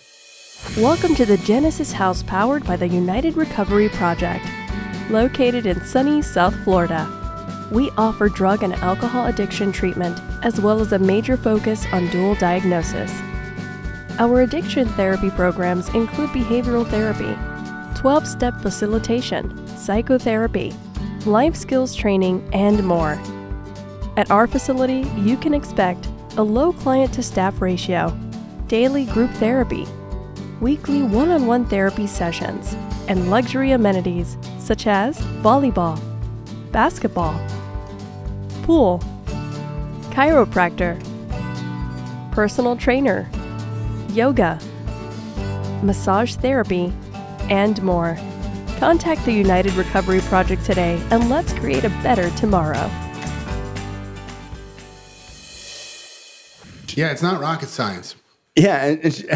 [0.59, 4.45] Welcome to the Genesis House powered by the United Recovery Project.
[5.09, 7.09] Located in sunny South Florida,
[7.71, 12.35] we offer drug and alcohol addiction treatment as well as a major focus on dual
[12.35, 13.13] diagnosis.
[14.19, 17.39] Our addiction therapy programs include behavioral therapy,
[17.97, 20.75] 12 step facilitation, psychotherapy,
[21.25, 23.13] life skills training, and more.
[24.17, 28.17] At our facility, you can expect a low client to staff ratio,
[28.67, 29.87] daily group therapy,
[30.61, 32.75] weekly one on one therapy sessions,
[33.09, 35.99] and luxury amenities such as volleyball,
[36.73, 37.39] basketball,
[38.63, 39.01] pool,
[40.11, 40.99] chiropractor,
[42.33, 43.29] personal trainer,
[44.11, 44.59] yoga,
[45.83, 46.93] massage therapy,
[47.51, 48.19] and more.
[48.79, 52.91] Contact the United Recovery Project today and let's create a better tomorrow.
[56.89, 58.17] Yeah, it's not rocket science.
[58.57, 59.29] Yeah, and, and she,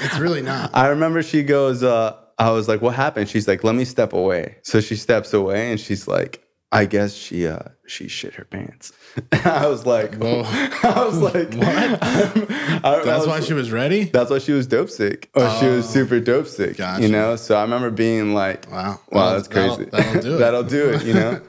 [0.00, 0.70] It's really not.
[0.74, 3.28] I remember she goes, uh, I was like, what happened?
[3.28, 4.56] She's like, let me step away.
[4.62, 6.42] So she steps away and she's like,
[6.72, 8.92] I guess she uh she shit her pants.
[9.44, 10.42] I was like, Whoa.
[10.44, 13.04] I was like, what?
[13.04, 14.04] That's why she was ready.
[14.04, 15.30] That's why she was dope sick.
[15.34, 16.76] Or she was super dope sick.
[16.76, 17.02] Gotcha.
[17.02, 17.36] You know?
[17.36, 19.00] So I remember being like, Wow.
[19.10, 19.84] wow, that's crazy.
[19.84, 20.38] that'll- that'll do it.
[20.38, 21.40] that'll do it, you know?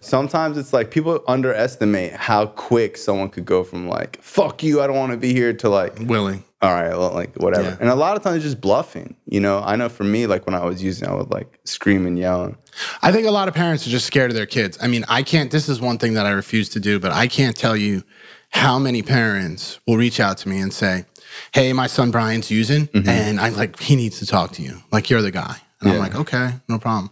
[0.00, 4.86] Sometimes it's like people underestimate how quick someone could go from like, fuck you, I
[4.86, 6.44] don't want to be here to like, Willing.
[6.62, 7.68] All right, well, like whatever.
[7.68, 7.76] Yeah.
[7.80, 9.16] And a lot of times just bluffing.
[9.26, 12.06] You know, I know for me, like when I was using, I would like scream
[12.06, 12.54] and yell.
[13.02, 14.78] I think a lot of parents are just scared of their kids.
[14.80, 17.26] I mean, I can't, this is one thing that I refuse to do, but I
[17.26, 18.04] can't tell you
[18.50, 21.04] how many parents will reach out to me and say,
[21.52, 23.06] Hey, my son Brian's using, mm-hmm.
[23.06, 24.78] and I'm like, he needs to talk to you.
[24.90, 25.56] Like, you're the guy.
[25.80, 27.10] And I'm like, okay, no problem.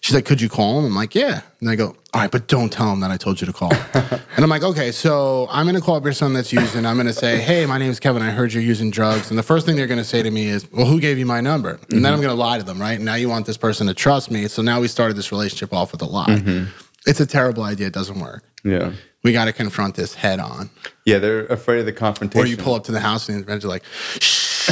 [0.00, 0.86] She's like, could you call him?
[0.86, 1.42] I'm like, yeah.
[1.60, 3.72] And I go, all right, but don't tell him that I told you to call.
[3.94, 6.86] and I'm like, okay, so I'm gonna call up your son that's using.
[6.86, 8.22] I'm gonna say, hey, my name's Kevin.
[8.22, 9.30] I heard you're using drugs.
[9.30, 11.40] And the first thing they're gonna say to me is, well, who gave you my
[11.40, 11.70] number?
[11.70, 12.14] And then mm-hmm.
[12.14, 13.00] I'm gonna lie to them, right?
[13.00, 14.48] Now you want this person to trust me.
[14.48, 16.26] So now we started this relationship off with a lie.
[16.26, 16.70] Mm-hmm.
[17.06, 17.88] It's a terrible idea.
[17.88, 18.44] It doesn't work.
[18.64, 18.92] Yeah.
[19.22, 20.70] We got to confront this head on.
[21.04, 22.46] Yeah, they're afraid of the confrontation.
[22.46, 23.84] Or you pull up to the house and eventually like,
[24.20, 24.70] shh,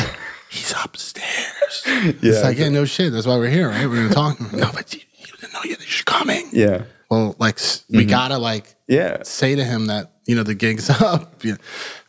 [0.48, 1.24] he's upstairs.
[1.86, 2.12] Yeah.
[2.22, 3.12] It's like, yeah, no shit.
[3.12, 3.86] That's why we're here, right?
[3.88, 4.40] We're gonna talk.
[4.52, 5.15] no, but you, you didn't
[5.64, 6.48] know you're coming.
[6.52, 6.82] Yeah.
[7.10, 9.22] Well, like we gotta like Yeah.
[9.22, 11.44] say to him that you know the gig's up.
[11.44, 11.58] You know,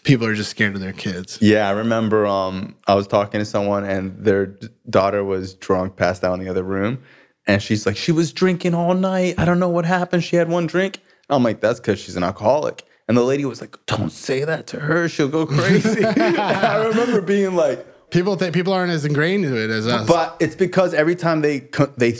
[0.03, 1.37] people are just scared of their kids.
[1.41, 5.95] Yeah, I remember um, I was talking to someone and their d- daughter was drunk,
[5.97, 7.03] passed out in the other room.
[7.45, 9.35] And she's like, she was drinking all night.
[9.37, 10.23] I don't know what happened.
[10.23, 10.99] She had one drink.
[11.29, 12.83] I'm like, that's because she's an alcoholic.
[13.07, 15.07] And the lady was like, don't say that to her.
[15.07, 16.03] She'll go crazy.
[16.05, 20.07] I remember being like, People think people aren't as ingrained to it as us.
[20.07, 21.67] but it's because every time they
[21.97, 22.13] they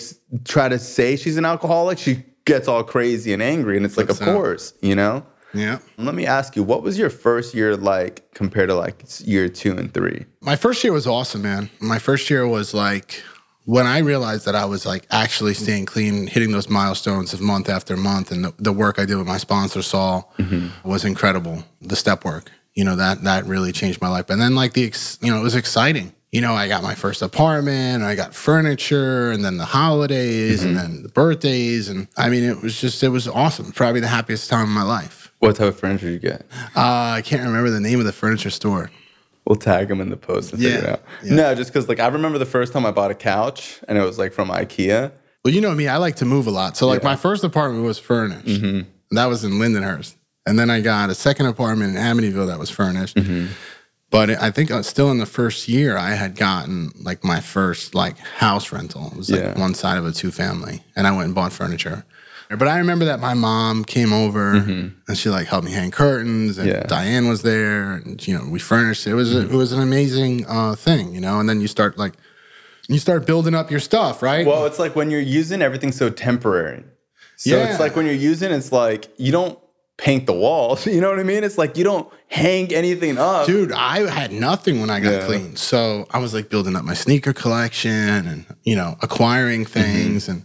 [0.44, 3.78] try to say she's an alcoholic, she gets all crazy and angry.
[3.78, 4.36] And it's like, of Flips out.
[4.36, 5.26] course, you know?
[5.54, 5.80] yeah.
[5.98, 9.78] Let me ask you, what was your first year like compared to like year two
[9.78, 10.26] and three?
[10.42, 11.70] My first year was awesome, man.
[11.80, 13.24] My first year was like
[13.66, 17.70] when I realized that I was like actually staying clean, hitting those milestones of month
[17.70, 20.90] after month, and the, the work I did with my sponsor Saul mm-hmm.
[20.90, 21.64] was incredible.
[21.82, 24.30] The step work, you know, that that really changed my life.
[24.30, 26.14] And then like the, ex, you know, it was exciting.
[26.38, 30.78] You know, I got my first apartment, I got furniture, and then the holidays, and
[30.78, 30.94] mm-hmm.
[30.94, 33.72] then the birthdays, and I mean, it was just it was awesome.
[33.72, 35.34] Probably the happiest time of my life.
[35.40, 36.46] What type of furniture did you get?
[36.76, 38.92] Uh, I can't remember the name of the furniture store.
[39.48, 41.02] We'll tag them in the post and figure it out.
[41.24, 41.34] yeah.
[41.34, 44.04] No, just because like I remember the first time I bought a couch and it
[44.04, 45.12] was like from IKEA.
[45.44, 46.78] Well, you know me, I like to move a lot.
[46.78, 47.10] So, like, Yeah.
[47.10, 48.46] my first apartment was furnished.
[48.46, 50.14] And that was in Lindenhurst.
[50.46, 53.16] And then I got a second apartment in Amityville that was furnished.
[53.18, 53.48] Mm-hmm.
[54.10, 57.93] But I think uh, still in the first year, I had gotten like my first
[57.93, 59.08] like house rental.
[59.12, 59.60] It was like Yeah.
[59.60, 62.05] one side of a two family, and I went and bought furniture.
[62.49, 66.58] But I remember that my mom came over and she like helped me hang curtains,
[66.58, 66.82] and Mm-hmm.
[66.82, 66.88] Yeah.
[66.88, 69.05] Diane was there, and you know we furnished.
[69.08, 71.41] It was a, it was an amazing uh, thing, you know.
[71.41, 72.14] And then you start like
[72.88, 74.47] you start building up your stuff, right?
[74.47, 76.86] Well, it's like when you're using everything so temporary.
[77.36, 77.70] So Yeah.
[77.70, 79.60] it's like when you're using, it's like you don't
[79.98, 80.86] paint the walls.
[80.93, 81.43] You know what I mean?
[81.43, 83.48] It's like you don't hang anything up.
[83.48, 85.26] Dude, I had nothing when I got Yeah.
[85.26, 85.56] clean.
[85.56, 87.91] So I was like building up my sneaker collection
[88.28, 89.74] and, you know, acquiring Mm-hmm.
[89.74, 90.30] things.
[90.30, 90.43] And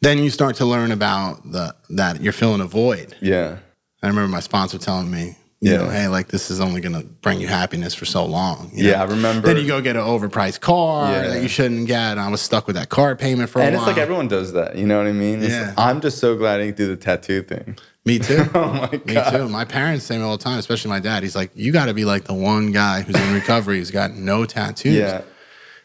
[0.00, 3.14] then you start to learn about the that you're filling a void.
[3.20, 3.58] Yeah.
[4.02, 5.78] I remember my sponsor telling me, you Yeah.
[5.78, 8.70] know, hey, like this is only gonna bring you happiness for so long.
[8.74, 8.98] you Yeah, know?
[8.98, 9.46] I remember.
[9.48, 11.28] Then you go get an overpriced car Yeah.
[11.28, 12.12] that you shouldn't get.
[12.12, 14.52] And I was stuck with that car payment for a and it's like everyone does
[14.52, 14.76] that.
[14.76, 15.42] You know what I mean?
[15.42, 15.72] It's- Yeah.
[15.76, 17.76] I'm just so glad I didn't do the tattoo thing.
[18.04, 18.48] Me too.
[18.54, 19.06] Oh my God.
[19.06, 19.48] Me too.
[19.48, 21.22] My parents say me all the time, especially my dad.
[21.22, 24.14] He's like, you got to be like the one guy who's in recovery who's got
[24.14, 24.94] no tattoos.
[24.94, 25.22] Yeah.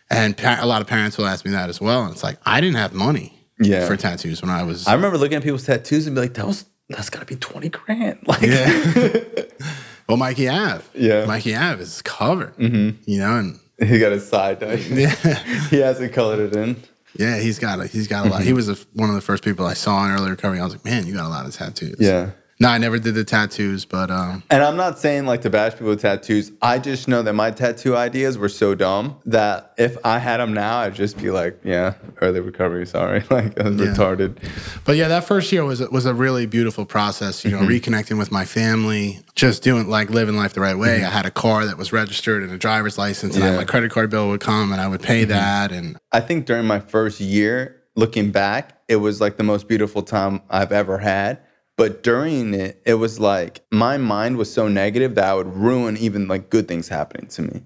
[0.10, 2.04] And a lot of parents will ask me that as well.
[2.04, 3.88] And it's like, I didn't have money Yeah.
[3.88, 4.86] for tattoos when I was.
[4.86, 7.70] I remember looking at people's tattoos and be like, that was that's gotta be 20
[7.70, 8.20] grand.
[8.28, 9.44] Like yeah.
[10.08, 10.84] well, Mikey Ave.
[10.94, 11.26] Yeah.
[11.26, 12.56] Mikey Ave is covered.
[12.58, 13.02] Mm-hmm.
[13.06, 14.74] You know, and he got his side dye.
[14.74, 15.10] yeah,
[15.70, 16.82] he hasn't colored it in.
[17.18, 18.44] yeah, he's got a, he's got a lot.
[18.44, 20.60] He was a, one of the first people I saw in early recovery.
[20.60, 21.98] I was like, man, you got a lot of tattoos.
[22.00, 22.32] Yeah.
[22.62, 25.72] No, I never did the tattoos, but um, And I'm not saying like to bash
[25.72, 26.52] people with tattoos.
[26.62, 30.54] I just know that my tattoo ideas were so dumb that if I had them
[30.54, 32.86] now, I'd just be like, yeah, early recovery.
[32.86, 33.88] Sorry, like I was Yeah.
[33.88, 34.38] retarded.
[34.86, 37.44] But yeah, that first year was was a really beautiful process.
[37.44, 37.94] You know, mm-hmm.
[37.94, 40.98] reconnecting with my family, just doing like living life the right way.
[40.98, 41.08] Mm-hmm.
[41.08, 43.58] I had a car that was registered and a driver's license, and I, Yeah.
[43.58, 45.32] my credit card bill would come, and I would pay mm-hmm.
[45.32, 45.72] that.
[45.72, 50.04] And I think during my first year, looking back, it was like the most beautiful
[50.04, 51.40] time I've ever had.
[51.78, 55.98] But during it, it was like my mind was so negative that I would ruin
[55.98, 57.64] even like good things happening to me.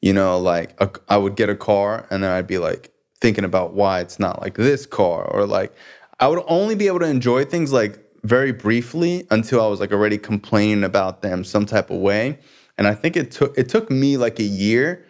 [0.00, 3.44] You know, like a, I would get a car and then I'd be like thinking
[3.44, 5.74] about why it's not like this car, or like
[6.20, 9.92] I would only be able to enjoy things like very briefly until I was like
[9.92, 12.38] already complaining about them some type of way.
[12.78, 15.06] And I think it took it took me like a year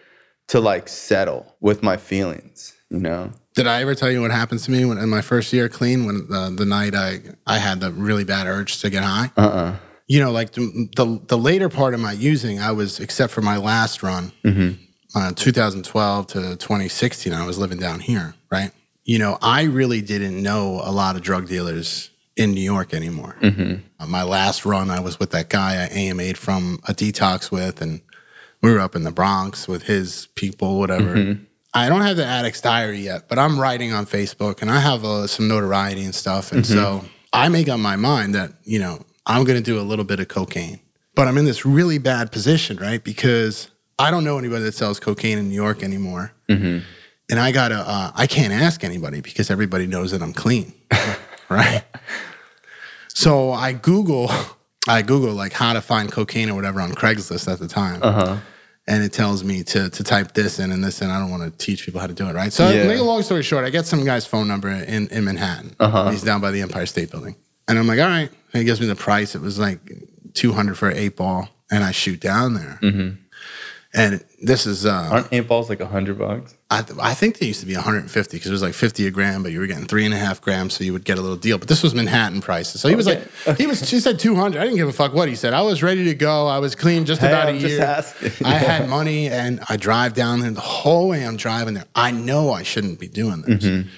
[0.49, 3.33] to like settle with my feelings, you know?
[3.57, 6.05] Did I ever tell you what happened to me when in my first year clean?
[6.07, 9.33] When the, the night I I had the really bad urge to get high.
[9.37, 9.77] Uh uh
[10.07, 13.41] You know, like the the, the later part of my using, I was except for
[13.43, 14.31] my last run,
[15.15, 18.71] uh, 2012 to 2016, I was living down here, right?
[19.05, 23.37] You know, I really didn't know a lot of drug dealers in New York anymore.
[23.99, 27.81] Uh, my last run, I was with that guy I AMA'd from a detox with,
[27.81, 28.01] and
[28.63, 31.39] we were up in the Bronx with his people, whatever.
[31.77, 35.05] I don't have the Addict's Diary yet, but I'm writing on Facebook and I have
[35.05, 36.51] uh, some notoriety and stuff.
[36.51, 37.05] And so
[37.35, 40.19] I make up my mind that, you know, I'm going to do a little bit
[40.19, 40.81] of cocaine.
[41.15, 43.05] But I'm in this really bad position, right?
[43.05, 46.33] Because I don't know anybody that sells cocaine in New York anymore.
[47.29, 50.73] And I got to, uh, I can't ask anybody because everybody knows that I'm clean,
[51.51, 51.83] right?
[53.09, 54.31] So I Google,
[54.89, 58.03] I Google like how to find cocaine or whatever on Craigslist at the time.
[58.89, 61.11] And it tells me to to type this in and this in.
[61.11, 62.53] I don't want to teach people how to do it, right?
[62.53, 62.87] So Yeah.
[62.87, 65.75] make a long story short, I get some guy's phone number in, in Manhattan.
[65.81, 66.11] Uh-huh.
[66.11, 67.35] He's down by the Empire State Building.
[67.69, 68.31] And I'm like, all right.
[68.53, 69.35] And he gives me the price.
[69.35, 69.81] It was like
[70.35, 71.49] 200 for an eight ball.
[71.69, 72.79] And I shoot down there.
[72.81, 73.17] Mm-hmm.
[73.97, 76.55] And this is, uh, Aren't eight balls like a hundred bucks?
[76.71, 79.11] I, th- I think they used to be 150 because it was like 50 a
[79.11, 81.23] gram, but you were getting three and a half grams, so you would get a
[81.23, 81.57] little deal.
[81.57, 83.25] But this was Manhattan prices, so he was Okay.
[83.47, 83.89] like, he was.
[83.89, 84.61] She said 200.
[84.61, 85.55] I didn't give a fuck what he said.
[85.55, 86.47] I was ready to go.
[86.47, 88.45] I was clean just Hey, about a I'm just year.
[88.45, 90.51] I had money, and I drive down there.
[90.51, 93.65] The whole way I'm driving there, I know I shouldn't be doing this.
[93.65, 93.89] Mm-hmm.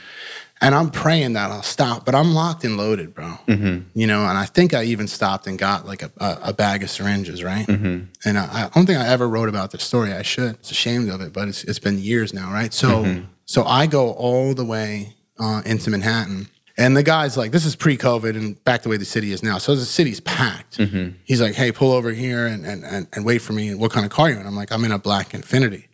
[0.61, 3.35] And I'm praying that I'll stop, but I'm locked and loaded, bro.
[3.47, 3.89] Mm-hmm.
[3.99, 6.83] You know, and I think I even stopped and got like a, a, a bag
[6.83, 7.67] of syringes, right?
[7.67, 8.05] Mm-hmm.
[8.29, 10.13] And I, I don't think I ever wrote about this story.
[10.13, 10.55] I should.
[10.57, 12.73] It's ashamed of it, but it's, it's been years now, right?
[12.75, 13.25] So, Mm-hmm.
[13.45, 17.75] so I go all the way uh, into Manhattan, and the guy's like, "This is
[17.77, 20.79] pre-COVID and back the way the city is now." So the city's packed.
[20.79, 21.17] Mm-hmm.
[21.25, 23.75] He's like, "Hey, pull over here and, and and and wait for me.
[23.75, 25.85] What kind of car are you in?" I'm like, "I'm in a black Infiniti."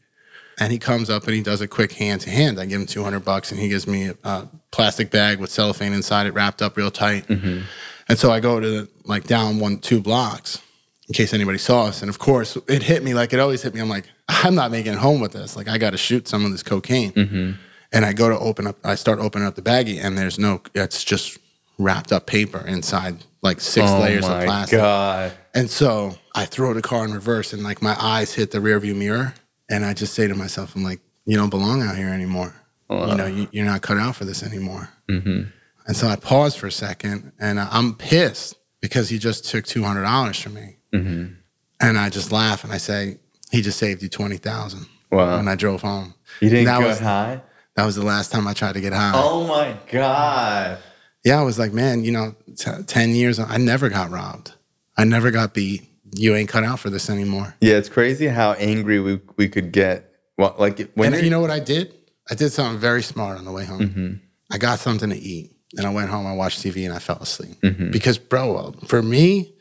[0.59, 2.61] And he comes up and he does a quick hand to hand.
[2.61, 5.93] I give him 200 bucks and he gives me a, a plastic bag with cellophane
[5.93, 7.27] inside it, wrapped up real tight.
[7.27, 7.63] Mm-hmm.
[8.09, 10.61] And so I go to like down one, two blocks
[11.09, 12.03] in case anybody saw us.
[12.03, 13.81] And of course, it hit me like it always hit me.
[13.81, 15.57] I'm like, I'm not making it home with this.
[15.57, 17.13] Like, I got to shoot some of this cocaine.
[17.13, 17.53] Mm-hmm.
[17.93, 20.63] And I go to open up, I start opening up the baggie and there's no,
[20.75, 21.39] it's just
[21.79, 24.79] wrapped up paper inside like six Oh layers of plastic.
[24.79, 25.33] god!
[25.55, 28.97] And so I throw the car in reverse and like my eyes hit the rearview
[28.97, 29.35] mirror.
[29.75, 32.55] And I just say to myself, I'm like, you don't belong out here anymore.
[32.91, 34.89] You know, you, you're not cut out for this anymore.
[35.11, 35.43] Mm-hmm.
[35.87, 40.41] And so I pause for a second and I'm pissed because he just took $200
[40.41, 40.77] from me.
[40.93, 41.33] Mm-hmm.
[41.81, 43.19] And I just laugh and I say,
[43.51, 44.87] he just saved you twenty thousand.
[45.11, 45.39] Wow.
[45.39, 47.41] And I drove home, You didn't that get was high?
[47.75, 49.13] that was the last time I tried to get high.
[49.15, 50.79] Oh my God.
[51.25, 54.53] Yeah, I was like, man, you know, t- ten years, I never got robbed.
[54.97, 55.83] I never got beat.
[56.17, 57.55] You ain't cut out for this anymore.
[57.61, 60.11] Yeah, it's crazy how angry we, we could get.
[60.39, 61.93] Well, like when And you're- know what I did?
[62.31, 63.81] I did something very smart on the way home.
[63.81, 64.13] Mm-hmm.
[64.51, 66.27] I got something to eat, and I went home.
[66.27, 67.61] I watched TV, and I fell asleep.
[67.63, 67.91] Mm-hmm.
[67.91, 69.53] Because, bro, for me,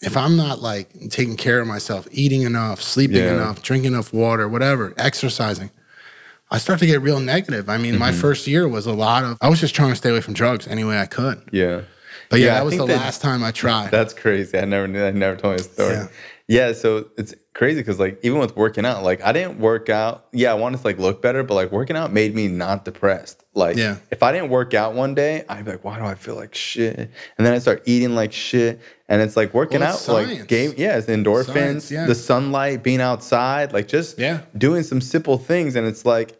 [0.00, 3.34] if I'm not like taking care of myself, eating enough, sleeping Yeah.
[3.34, 5.70] enough, drinking enough water, whatever, exercising,
[6.50, 7.68] I start to get real negative.
[7.68, 8.20] I mean, my Mm-hmm.
[8.20, 9.36] first year was a lot of.
[9.42, 11.42] I was just trying to stay away from drugs any way I could.
[11.52, 11.82] yeah.
[12.30, 13.90] But yeah, Yeah, that was the that- last time I tried.
[13.90, 14.58] That's crazy.
[14.58, 15.02] I never knew.
[15.04, 15.92] I never told you a story.
[15.94, 16.08] Yeah.
[16.50, 16.72] Yeah.
[16.72, 20.26] so it's crazy because like even with working out, like I didn't work out.
[20.32, 23.44] Yeah, I wanted to like look better, but like working out made me not depressed.
[23.54, 23.96] Like Yeah.
[24.10, 26.54] if I didn't work out one day, I'd be like, why do I feel like
[26.54, 26.96] shit?
[26.98, 28.80] And then I start eating like shit.
[29.08, 32.06] And it's like working Well, out, it's like game, yeah, it's endorphins, Science, yeah.
[32.06, 34.40] the sunlight, being outside, like just Yeah.
[34.56, 35.76] doing some simple things.
[35.76, 36.37] And it's like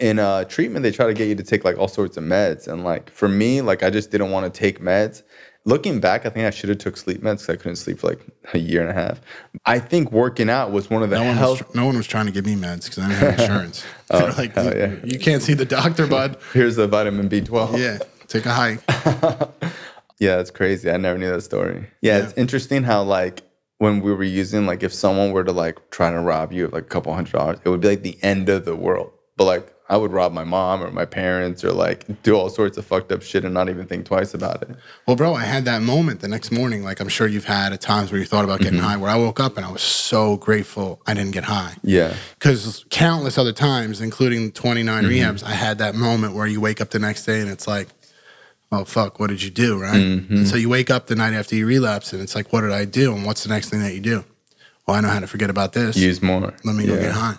[0.00, 2.66] in uh, treatment, they try to get you to take like all sorts of meds.
[2.68, 5.22] And like for me, like I just didn't want to take meds.
[5.66, 8.08] Looking back, I think I should have took sleep meds because I couldn't sleep for
[8.08, 8.20] like
[8.52, 9.20] a year and a half.
[9.64, 11.60] I think working out was one of the No one, health.
[11.62, 13.84] was, tr- no one was trying to give me meds because I didn't have insurance.
[14.10, 14.94] They're like, yeah.
[15.04, 16.36] you can't see the doctor, bud.
[16.52, 17.78] Here's the vitamin B12.
[17.78, 18.80] Yeah, take a hike.
[20.20, 20.90] Yeah, it's crazy.
[20.90, 21.88] I never knew that story.
[22.00, 23.42] Yeah, it's interesting how like
[23.78, 26.72] when we were using like if someone were to like try to rob you of
[26.72, 29.10] like a couple hundred dollars, it would be like the end of the world.
[29.36, 32.78] But like I would rob my mom or my parents or like do all sorts
[32.78, 34.70] of fucked up shit and not even think twice about it.
[35.06, 36.82] Well, bro, I had that moment the next morning.
[36.82, 38.88] Like I'm sure you've had at times where you thought about getting mm-hmm.
[38.88, 38.96] high.
[38.96, 41.74] Where I woke up and I was so grateful I didn't get high.
[41.82, 42.14] Yeah.
[42.38, 45.12] Because countless other times, including 29 mm-hmm.
[45.12, 47.88] rehabs, I had that moment where you wake up the next day and it's like,
[48.72, 49.94] oh fuck, what did you do, right?
[49.94, 50.34] Mm-hmm.
[50.34, 52.72] And so you wake up the night after you relapse and it's like, what did
[52.72, 53.14] I do?
[53.14, 54.24] And what's the next thing that you do?
[54.86, 55.96] Well, I know how to forget about this.
[55.96, 56.54] Use more.
[56.64, 57.00] Let me go yeah.
[57.00, 57.36] get high.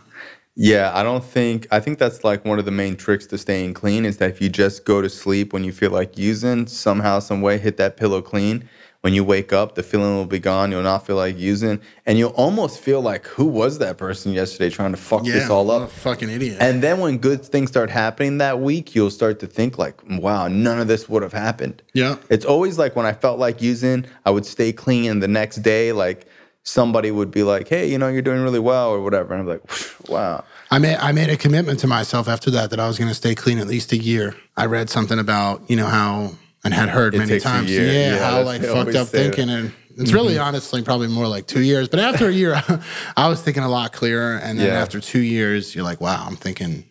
[0.55, 3.73] Yeah, I don't think I think that's like one of the main tricks to staying
[3.73, 7.19] clean is that if you just go to sleep when you feel like using, somehow,
[7.19, 8.69] some way hit that pillow clean.
[9.01, 10.71] When you wake up, the feeling will be gone.
[10.71, 14.71] You'll not feel like using, and you'll almost feel like, who was that person yesterday
[14.71, 15.91] trying to fuck Yeah, this all up?
[15.91, 16.57] fucking idiot.
[16.59, 20.47] And then when good things start happening that week, you'll start to think like, wow,
[20.47, 21.83] none of this would have happened.
[21.93, 22.15] yeah.
[22.31, 25.57] It's always like when I felt like using, I would stay clean, and the next
[25.57, 26.25] day, like
[26.65, 29.33] somebody would be like, hey, you know, you're doing really well, or whatever.
[29.33, 29.61] And I'm like,
[30.09, 30.43] wow.
[30.71, 33.15] I made I made a commitment to myself after that that I was going to
[33.15, 34.35] stay clean at least a year.
[34.57, 36.31] I read something about you know how
[36.65, 39.35] and had heard It many times, yeah, Yeah, how like fucked up say that.
[39.35, 40.43] thinking, and it's really mm-hmm.
[40.43, 41.87] honestly probably more like two years.
[41.87, 42.61] But after a year,
[43.17, 44.81] I was thinking a lot clearer, and then Yeah.
[44.81, 46.83] after two years, you're like, wow, I'm thinking,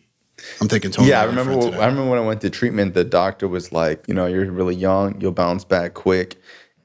[0.61, 1.11] I'm thinking totally.
[1.11, 1.61] Yeah, I remember.
[1.61, 1.77] today.
[1.77, 4.77] I remember when I went to treatment, the doctor was like, you know, you're really
[4.77, 6.37] young, you'll bounce back quick.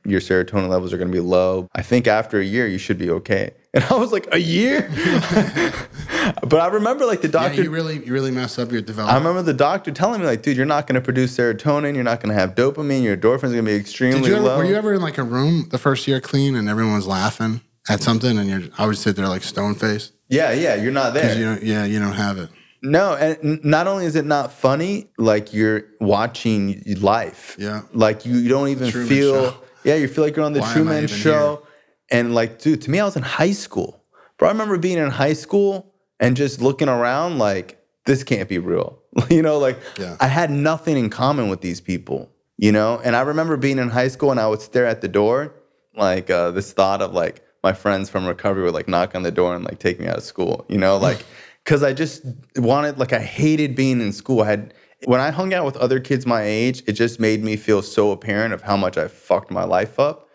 [0.10, 1.68] Your serotonin levels are going to be low.
[1.74, 3.52] I think after a year, you should be okay.
[3.72, 4.90] And I was like, a year?
[6.42, 7.58] but I remember like the doctor.
[7.58, 9.14] yeah, you really you really mess up your development.
[9.14, 11.94] I remember the doctor telling me like, dude, you're not going to produce serotonin.
[11.94, 13.04] You're not going to have dopamine.
[13.04, 14.58] Your endorphins are going to be extremely Did you ever, low.
[14.58, 17.62] were you ever in like a room the first year clean and everyone was laughing
[17.88, 21.14] at something, and you're I would sit there like stone faced yeah, yeah, you're not
[21.14, 21.38] there.
[21.38, 22.50] you don't, yeah you don't have it.
[22.82, 27.58] No, and not only is it not funny, like you're watching life.
[27.60, 27.82] Yeah.
[27.92, 29.52] Like you, you don't even Truman feel.
[29.52, 29.58] Show.
[29.90, 31.66] Yeah, you feel like you're on the Why Truman Show.
[32.12, 34.04] And like, dude, to me, I was in high school.
[34.38, 38.60] Bro, I remember being in high school and just looking around like, this can't be
[38.60, 39.00] real.
[39.30, 40.16] you know, like Yeah.
[40.20, 42.30] I had nothing in common with these people.
[42.58, 45.08] You know, and I remember being in high school and I would stare at the
[45.08, 45.56] door,
[45.96, 49.32] like uh, this thought of like my friends from recovery would like knock on the
[49.32, 50.66] door and like take me out of school.
[50.68, 51.26] You know, like
[51.64, 52.24] because I just
[52.58, 54.42] wanted like I hated being in school.
[54.42, 54.74] I had
[55.06, 58.12] when I hung out with other kids my age, it just made me feel so
[58.12, 60.28] apparent of how much I fucked my life up.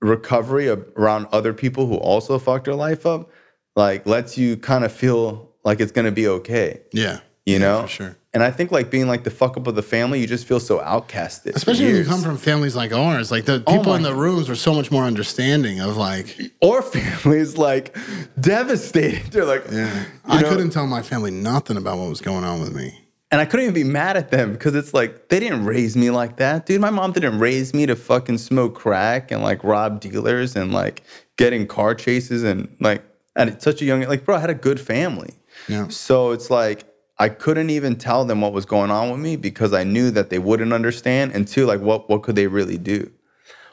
[0.00, 3.30] Recovery around other people who also fucked their life up,
[3.74, 6.82] like lets you kind of feel like it's gonna be okay.
[6.92, 8.16] Yeah, You know, for sure.
[8.32, 10.60] And I think like being like the fuck up of the family, you just feel
[10.60, 11.56] so outcasted.
[11.56, 14.14] Especially when you come from families like ours, like the Oh people my- in the
[14.14, 17.96] rooms were so much more understanding of like, or families like
[18.38, 19.24] devastated.
[19.32, 20.48] They're like, yeah, I know?
[20.48, 22.96] couldn't tell my family nothing about what was going on with me.
[23.30, 26.10] And I couldn't even be mad at them because it's like they didn't raise me
[26.10, 26.80] like that, dude.
[26.80, 31.02] My mom didn't raise me to fucking smoke crack and like rob dealers and like
[31.36, 33.02] get in car chases and like
[33.36, 35.34] at such a young like, bro, I had a good family.
[35.68, 35.88] Yeah.
[35.88, 36.84] So it's like
[37.18, 40.30] I couldn't even tell them what was going on with me because I knew that
[40.30, 41.32] they wouldn't understand.
[41.32, 43.10] And two, like what what could they really do?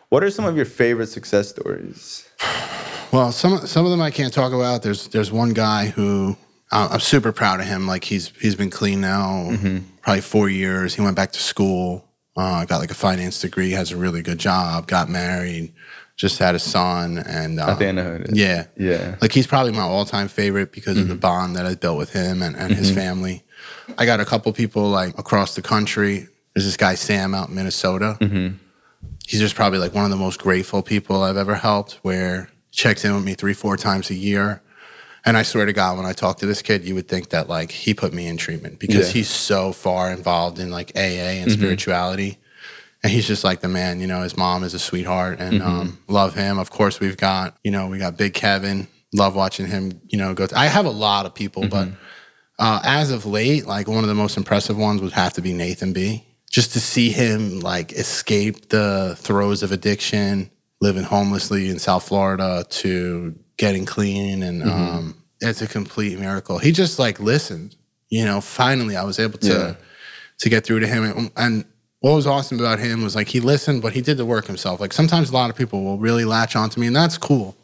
[0.10, 2.28] What are some of your favorite success stories?
[3.12, 4.82] Well, some some of them I can't talk about.
[4.82, 6.36] There's there's one guy who
[6.76, 7.88] uh, I'm super proud of him.
[7.88, 9.52] Like he's he's been clean now
[10.02, 10.94] probably four years.
[10.96, 12.06] He went back to school,
[12.36, 15.74] uh, got like a finance degree, has a really good job, got married,
[16.16, 18.38] just had a son, and um, I think I know who it is.
[18.38, 19.16] yeah, Yeah.
[19.22, 22.42] like he's probably my all-time favorite because of the bond that I built with him
[22.42, 23.44] and, and his family.
[23.98, 26.28] I got a couple people like across the country.
[26.54, 28.18] There's this guy Sam out in Minnesota.
[29.28, 31.94] He's just probably like one of the most grateful people I've ever helped.
[32.04, 34.62] Where he checks in with me three, four times a year.
[35.26, 37.50] And I swear to God, when I talk to this kid, you would think that
[37.50, 39.14] like he put me in treatment because Yeah.
[39.14, 42.38] he's so far involved in like AA and spirituality.
[43.04, 46.00] And he's just like the man, you know, his mom is a sweetheart and um,
[46.08, 46.58] love him.
[46.60, 48.88] Of course, we've got, you know, we got Big Kevin.
[49.14, 50.48] Love watching him, you know, go.
[50.56, 51.88] I have a lot of people, but
[52.60, 55.54] uh, as of late, like one of the most impressive ones would have to be
[55.54, 56.26] Nathan B.
[56.50, 60.50] Just to see him like escape the throes of addiction,
[60.82, 66.58] living homelessly in South Florida to getting clean, and um, it's a complete miracle.
[66.58, 67.76] He just like listened,
[68.10, 68.42] you know.
[68.42, 69.76] Finally, I was able to Yeah.
[70.40, 71.66] to get through to him, and, and
[72.02, 74.80] what was awesome about him was like he listened, but he did the work himself.
[74.80, 77.56] Like sometimes a lot of people will really latch onto me, and that's cool.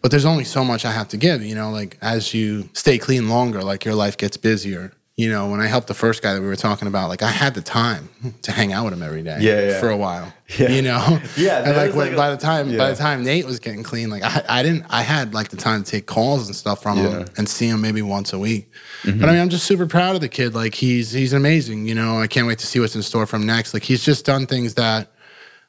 [0.00, 2.96] But there's only so much I have to give, you know, like as you stay
[2.96, 4.92] clean longer, like your life gets busier.
[5.22, 7.30] You know, when I helped the first guy that we were talking about, like I
[7.30, 8.08] had the time
[8.42, 9.80] to hang out with him every day Yeah, yeah.
[9.80, 10.32] for a while.
[10.58, 10.70] Yeah.
[10.70, 11.20] You know?
[11.36, 13.82] Yeah, And like, when, like a- by the time by the time Nate was getting
[13.82, 16.82] clean, like I, I didn't I had like the time to take calls and stuff
[16.82, 16.98] from.
[16.98, 17.18] Mm-hmm.
[17.20, 18.70] him and see him maybe once a week.
[19.04, 20.54] But I mean I'm just super proud of the kid.
[20.54, 22.18] Like he's he's amazing, you know.
[22.20, 23.74] I can't wait to see what's in store from next.
[23.74, 25.12] Like he's just done things that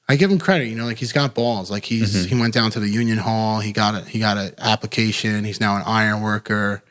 [0.10, 1.70] I give him credit, you know, like he's got balls.
[1.72, 2.36] Like he's Mm-hmm.
[2.36, 3.60] he went down to the union hall.
[3.62, 5.44] He got a he got an application.
[5.46, 6.84] He's now an iron worker,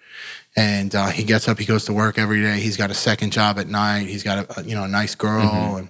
[0.57, 1.59] and uh, he gets up.
[1.59, 2.61] He goes to work every day.
[2.61, 4.07] He's got a second job at night.
[4.07, 5.77] He's got a, you know a nice girl, Mm-hmm.
[5.79, 5.89] and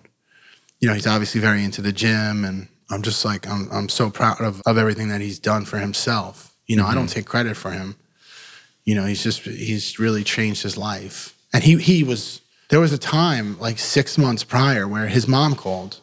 [0.81, 2.45] you know he's obviously very into the gym.
[2.45, 5.79] And I'm just like I'm I'm so proud of of everything that he's done for
[5.79, 6.55] himself.
[6.67, 7.97] You know, I don't take credit for him.
[8.85, 11.35] You know, he's just he's really changed his life.
[11.53, 15.55] And he he was there was a time like six months prior where his mom
[15.55, 16.01] called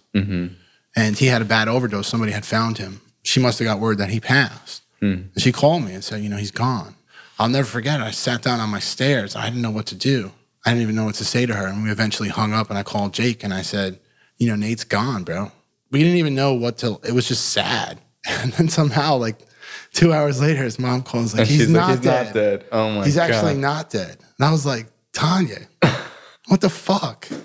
[0.95, 2.07] and he had a bad overdose.
[2.07, 3.01] Somebody had found him.
[3.23, 4.83] She must have got word that he passed.
[5.01, 6.95] And she called me and said, you know, he's gone.
[7.39, 8.01] I'll never forget.
[8.01, 9.35] I sat down on my stairs.
[9.35, 10.31] I didn't know what to do.
[10.65, 11.67] I didn't even know what to say to her.
[11.67, 13.97] And we eventually hung up and I called Jake and I said,
[14.37, 15.51] you know, Nate's gone, bro.
[15.89, 17.99] We didn't even know what to, it was just sad.
[18.29, 19.37] And then somehow, like
[19.93, 22.25] two hours later, his mom calls, like, he's, she's like, not, "He's dead.
[22.25, 24.17] not dead." Oh my He's actually not dead.
[24.37, 25.59] And I was like, Tanya,
[26.49, 27.27] what the fuck?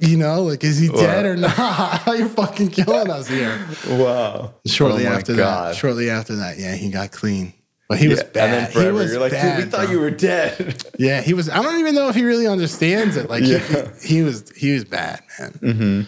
[0.00, 2.06] You know, like, is he dead or not?
[2.06, 3.60] You're fucking killing us here.
[3.88, 4.54] Wow.
[4.64, 5.70] Shortly Oh after God.
[5.70, 7.52] that, shortly after that, yeah, he got clean.
[7.88, 8.44] But he was Yeah, bad.
[8.44, 9.90] And then forever, he was you're like, bad, dude, we thought bro.
[9.92, 10.84] you were dead.
[10.98, 11.48] Yeah, he was.
[11.48, 13.28] I don't even know if he really understands it.
[13.28, 13.58] Like, Yeah.
[14.00, 16.06] he, he was, he was bad, man.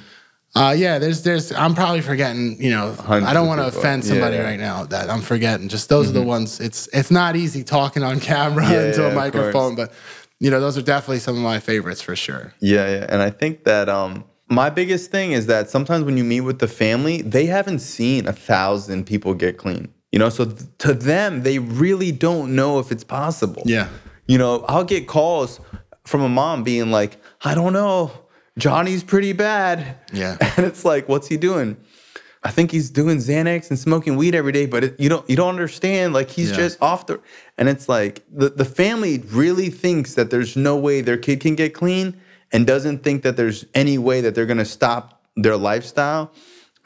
[0.57, 1.51] Uh, yeah, there's, there's.
[1.53, 2.63] I'm probably forgetting.
[2.63, 4.43] You know, I don't want to offend somebody Yeah.
[4.43, 4.51] Mm-hmm.
[4.51, 4.85] right now.
[4.85, 5.69] That I'm forgetting.
[5.69, 6.61] Just those are the ones.
[6.61, 9.93] It's, it's not easy talking on camera into a microphone, but
[10.39, 12.53] you know, those are definitely some of my favorites for sure.
[12.61, 13.07] Yeah, yeah.
[13.09, 16.59] And I think that um my biggest thing is that sometimes when you meet with
[16.59, 19.93] the family, they haven't seen a thousand people get clean.
[20.15, 23.65] You know, so th- to them, they really don't know if it's possible.
[23.67, 23.89] Yeah.
[24.29, 25.59] You know, I'll get calls
[26.05, 28.13] from a mom being like, I don't know,
[28.57, 29.99] Johnny's pretty bad.
[30.13, 30.37] Yeah.
[30.57, 31.77] And it's like, what's he doing?
[32.45, 35.35] I think he's doing Xanax and smoking weed every day, but it, you don't you
[35.35, 36.13] don't understand.
[36.13, 36.59] Like he's Yeah.
[36.59, 37.19] just off the,
[37.59, 41.55] and it's like the the family really thinks that there's no way their kid can
[41.57, 42.21] get clean,
[42.53, 46.31] and doesn't think that there's any way that they're gonna stop their lifestyle.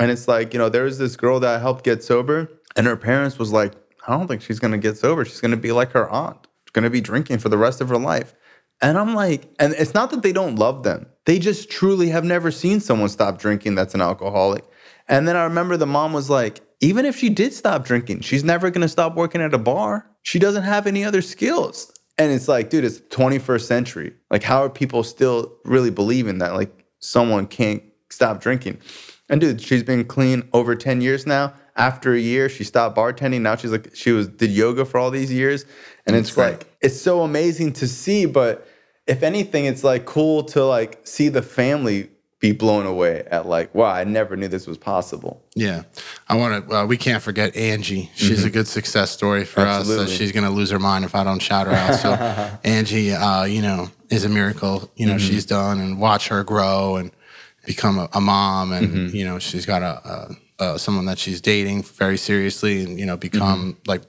[0.00, 2.48] And it's like you know there was this girl that I helped get sober,
[2.78, 3.74] and her parents was like,
[4.06, 5.24] I don't think she's gonna get sober.
[5.24, 6.46] She's gonna be like her aunt.
[6.64, 8.34] She's gonna be drinking for the rest of her life.
[8.80, 11.06] And I'm like, and it's not that they don't love them.
[11.26, 14.64] They just truly have never seen someone stop drinking that's an alcoholic.
[15.08, 18.44] And then I remember the mom was like, even if she did stop drinking, she's
[18.44, 20.08] never gonna stop working at a bar.
[20.22, 21.92] She doesn't have any other skills.
[22.16, 24.14] And it's like, dude, it's 21st century.
[24.30, 28.78] Like, how are people still really believing that like someone can't stop drinking?
[29.28, 31.52] And dude, she's been clean over 10 years now.
[31.78, 33.40] After a year, she stopped bartending.
[33.40, 35.64] Now she's like, she was did yoga for all these years.
[36.06, 38.26] And it's like, it's so amazing to see.
[38.26, 38.66] But
[39.06, 42.10] if anything, it's like cool to like see the family
[42.40, 45.42] be blown away at like, wow, I never knew this was possible.
[45.56, 45.82] Yeah,
[46.28, 46.74] I want to.
[46.76, 48.10] Uh, we can't forget Angie.
[48.14, 49.88] She's a good success story for us.
[49.88, 49.98] Mm-hmm.
[49.98, 51.94] So she's gonna lose her mind if I don't shout her out.
[51.96, 52.12] So
[52.64, 54.90] Angie, uh, you know, is a miracle.
[54.96, 55.26] You know, Mm-hmm.
[55.28, 57.10] she's done and watch her grow and
[57.66, 59.16] become a, a mom, and Mm-hmm.
[59.16, 63.06] you know, she's got a, a, a someone that she's dating very seriously, and you
[63.06, 63.80] know, become mm-hmm.
[63.86, 64.02] like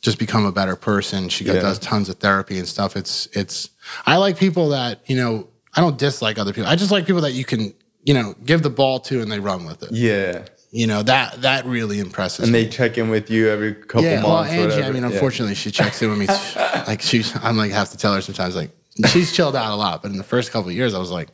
[0.00, 1.28] just become a better person.
[1.28, 1.62] She got, Yeah.
[1.62, 2.96] does tons of therapy and stuff.
[2.96, 3.70] It's it's.
[4.06, 5.48] I like people that you know.
[5.74, 6.68] I don't dislike other people.
[6.68, 9.38] I just like people that you can you know give the ball to and they
[9.38, 9.92] run with it.
[9.92, 10.44] Yeah.
[10.70, 12.64] You know that that really impresses And me.
[12.64, 14.52] they check in with you every couple yeah, well, months.
[14.52, 14.82] Angie.
[14.82, 15.10] I mean, Yeah.
[15.10, 16.26] unfortunately, she checks in with me.
[16.86, 18.54] like she's, I'm like have to tell her sometimes.
[18.56, 18.70] Like
[19.08, 21.28] she's chilled out a lot, but in the first couple of years, I was like,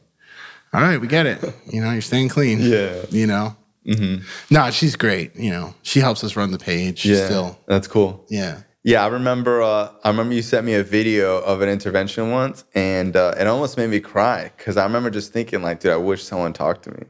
[0.73, 1.41] all right, we get it.
[1.71, 2.61] You know, you're staying clean.
[2.61, 3.03] Yeah.
[3.11, 3.57] You know,
[3.87, 5.35] No, she's great.
[5.37, 7.05] You know, she helps us run the page.
[7.05, 8.25] Yeah, Still, that's cool.
[8.29, 8.63] yeah.
[8.87, 9.63] Yeah, I remember.
[9.63, 13.47] Uh, I remember you sent me a video of an intervention once, and uh, it
[13.47, 16.83] almost made me cry because I remember just thinking, like, dude, I wish someone talked
[16.85, 17.05] to me.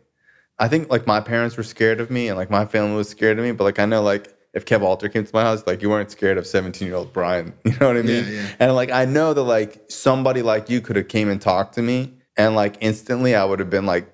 [0.56, 3.38] I think like my parents were scared of me, and like my family was scared
[3.40, 3.50] of me.
[3.50, 6.12] But like I know, like if Kev Alter came to my house, like you weren't
[6.12, 7.52] scared of seventeen year old Bryan.
[7.64, 8.24] You know what I mean?
[8.24, 8.46] Yeah, yeah.
[8.60, 11.82] And like I know that like somebody like you could have came and talked to
[11.82, 14.06] me, and like instantly I would have been like,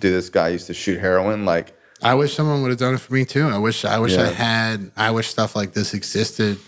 [0.00, 1.44] dude, this guy used to shoot heroin.
[1.44, 3.46] Like, I wish someone would have done it for me too.
[3.48, 6.58] I wish I wish I had I wish stuff like this existed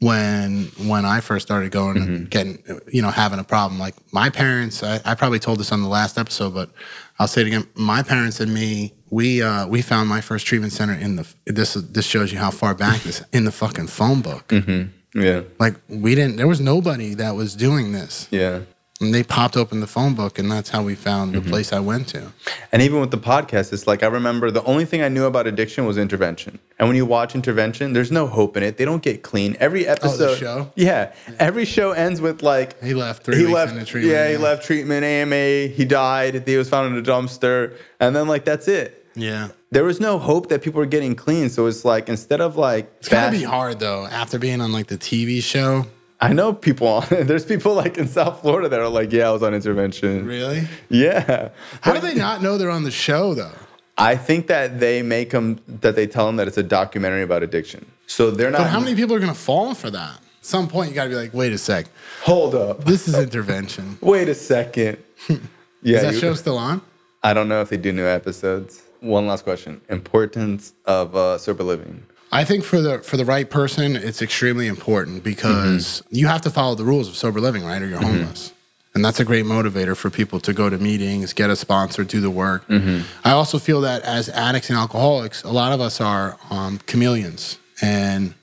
[0.00, 2.14] when when I first started going Mm-hmm.
[2.14, 2.62] and getting
[2.92, 3.78] you know having a problem.
[3.78, 6.70] Like my parents, I, I probably told this on the last episode, but
[7.18, 7.66] I'll say it again.
[7.74, 11.74] My parents and me, we uh, we found my first treatment center in the this
[11.74, 14.48] this shows you how far back this in the fucking phone book.
[14.48, 15.20] Mm-hmm.
[15.20, 18.26] yeah, Like we didn't there was nobody that was doing this.
[18.30, 18.60] yeah.
[19.00, 21.44] And they popped open the phone book and that's how we found Mm-hmm.
[21.44, 22.32] the place I went to.
[22.70, 25.46] And even with the podcast, it's like I remember the only thing I knew about
[25.46, 26.58] addiction was intervention.
[26.78, 28.76] And when you watch intervention, there's no hope in it.
[28.76, 29.56] They don't get clean.
[29.58, 30.70] Every episode, show?
[30.76, 34.32] yeah, every show ends with like He left three he weeks left, treatment, yeah, he
[34.34, 34.38] yeah.
[34.38, 38.68] left treatment, AMA, he died, he was found in a dumpster, and then like that's
[38.68, 39.06] it.
[39.14, 39.48] Yeah.
[39.70, 41.48] There was no hope that people were getting clean.
[41.48, 44.88] So it's like instead of like, It's gotta be hard though, after being on like
[44.88, 45.86] the TV show.
[46.20, 47.06] I know people on.
[47.10, 50.26] There's people like in South Florida that are like, yeah, I was on intervention.
[50.26, 50.68] Really?
[50.88, 51.48] Yeah.
[51.80, 53.52] How do they not know they're on the show though?
[53.96, 57.42] I think that they make them that they tell them that it's a documentary about
[57.42, 57.84] addiction.
[58.06, 58.58] So they're not.
[58.58, 60.14] But how many people are gonna fall for that?
[60.16, 61.86] At some point you gotta be like, wait a sec.
[62.22, 62.84] Hold up.
[62.84, 63.98] This is intervention.
[64.02, 64.98] Wait a second.
[65.82, 65.96] Yeah.
[65.96, 66.82] is that you- show still on?
[67.22, 68.82] I don't know if they do new episodes.
[69.00, 72.02] One last question: Importance of uh, sober living.
[72.32, 76.16] I think for the for the right person, it's extremely important because mm-hmm.
[76.16, 77.82] you have to follow the rules of sober living, right?
[77.82, 78.18] Or you're mm-hmm.
[78.18, 78.52] homeless.
[78.94, 82.20] And that's a great motivator for people to go to meetings, get a sponsor, do
[82.20, 82.66] the work.
[82.66, 83.02] Mm-hmm.
[83.24, 87.58] I also feel that as addicts and alcoholics, a lot of us are um, chameleons,
[87.80, 88.34] and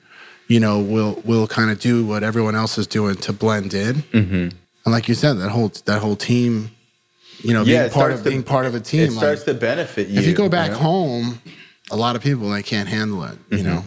[0.48, 4.02] you know, we'll we'll kind of do what everyone else is doing to blend in.
[4.84, 6.70] And like you said, that whole that whole team,
[7.40, 9.02] you know, being part of to- being part of a team.
[9.02, 10.18] It like- starts to benefit you.
[10.18, 10.78] if you go back know?
[10.78, 11.42] home,
[11.90, 13.38] a lot of people they can't handle it.
[13.50, 13.84] You know.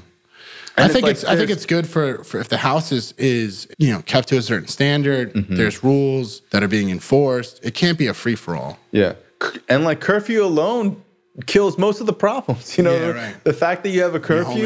[0.78, 2.91] And I it's think like it's I think it's good for, for if the house
[2.91, 5.34] is is you know kept to a certain standard.
[5.34, 5.56] Mm-hmm.
[5.56, 7.60] There's rules that are being enforced.
[7.64, 8.80] It can't be a free for all.
[8.91, 9.14] Yeah.
[9.68, 11.02] And like curfew alone
[11.45, 12.78] kills most of the problems.
[12.78, 13.43] You know, Yeah, right.
[13.43, 14.64] the fact that you have a curfew,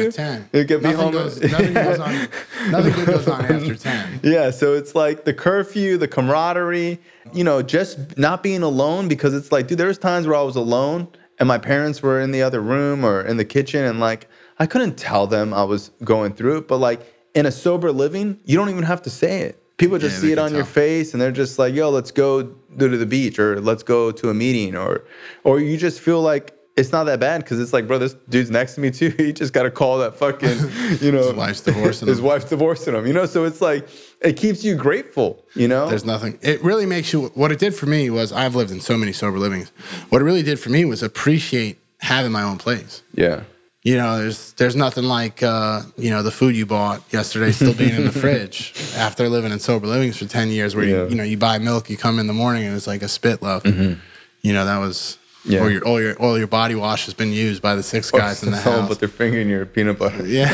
[0.52, 2.28] you could be nothing home goes, at- nothing goes on.
[2.70, 4.20] Nothing good goes on after ten.
[4.22, 6.98] Yeah, so it's like the curfew, the camaraderie,
[7.32, 10.56] you know, just not being alone because it's like, dude, there's times where I was
[10.56, 11.08] alone
[11.38, 14.28] and my parents were in the other room or in the kitchen and like
[14.58, 17.00] I couldn't tell them I was going through it, but like
[17.34, 19.62] in a sober living, you don't even have to say it.
[19.76, 22.42] People just Yeah, see it on your face and they're just like, yo, let's go
[22.42, 25.04] to the beach or let's go to a meeting or
[25.44, 28.50] or you just feel like it's not that bad because it's like, bro, this dude's
[28.50, 29.10] next to me too.
[29.18, 30.48] He just got to call that fucking,
[31.00, 32.24] you know, His wife's divorcing his him.
[32.24, 33.06] wife's divorcing him.
[33.06, 33.88] You know, so it's like
[34.22, 35.44] it keeps you grateful.
[35.54, 36.38] You know, There's nothing.
[36.42, 37.26] It really makes you.
[37.34, 39.70] What it did for me was I've lived in so many sober livings.
[40.08, 43.02] What it really did for me was appreciate having my own place.
[43.14, 43.42] yeah,
[43.82, 47.74] You know, there's there's nothing like uh, you know the food you bought yesterday still
[47.74, 51.02] being in the fridge after living in sober livings for ten years, where Yeah.
[51.04, 53.08] you you know you buy milk, you come in the morning and it's like a
[53.08, 53.64] spit loaf.
[53.66, 55.62] You know that was Yeah.
[55.62, 58.42] or your all your all your body wash has been used by the six guys
[58.42, 58.88] in the house.
[58.88, 60.26] put their finger in your peanut butter.
[60.26, 60.50] yeah,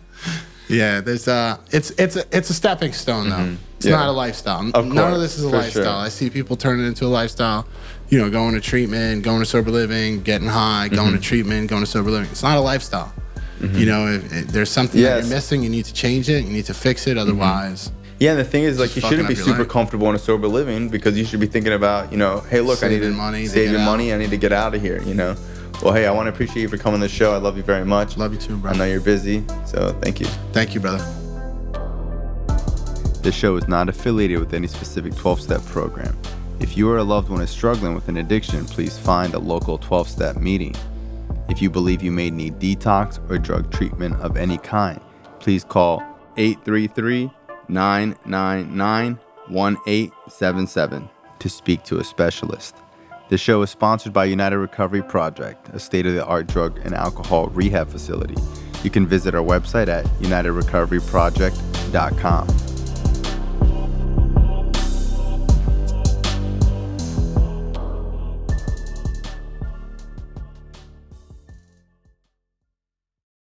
[0.70, 1.00] yeah.
[1.00, 3.36] There's uh, it's it's a it's a stepping stone though.
[3.36, 3.88] It's Mm-hmm.
[3.88, 3.96] Yeah.
[3.96, 4.70] not a lifestyle.
[4.74, 5.84] Of None course, of this is a lifestyle.
[5.84, 6.06] sure.
[6.06, 7.66] I see people turn it into a lifestyle.
[8.10, 11.16] You know, going to treatment, going to sober living, getting high, going Mm-hmm.
[11.16, 12.28] to treatment, going to sober living.
[12.30, 13.10] It's not a lifestyle.
[13.60, 16.44] You know, if, if there's something that you're missing, you need to change it.
[16.44, 17.16] You need to fix it.
[17.18, 19.68] Otherwise, Yeah, and the thing is, like, you shouldn't be super life.
[19.68, 22.82] comfortable in a sober living because you should be thinking about, you know, hey, look,
[22.82, 24.12] I need to Saving money saving money.
[24.12, 25.00] I need to get out of here.
[25.02, 25.36] You know.
[25.82, 27.32] Well, hey, I want to appreciate you for coming to the show.
[27.32, 28.18] I love you very much.
[28.18, 28.72] love you too, bro.
[28.72, 30.26] I know you're busy, so thank you.
[30.52, 31.02] Thank you, brother.
[33.22, 36.14] This show is not affiliated with any specific 12 step program.
[36.58, 39.78] If you or a loved one is struggling with an addiction, please find a local
[39.78, 40.74] 12 step meeting.
[41.48, 45.00] If you believe you may need detox or drug treatment of any kind,
[45.38, 46.02] please call
[46.36, 47.30] 833
[47.68, 51.08] 999 1877
[51.38, 52.76] to speak to a specialist.
[53.30, 56.92] The show is sponsored by United Recovery Project, a state of the art drug and
[56.92, 58.34] alcohol rehab facility.
[58.82, 62.69] You can visit our website at unitedrecoveryproject.com.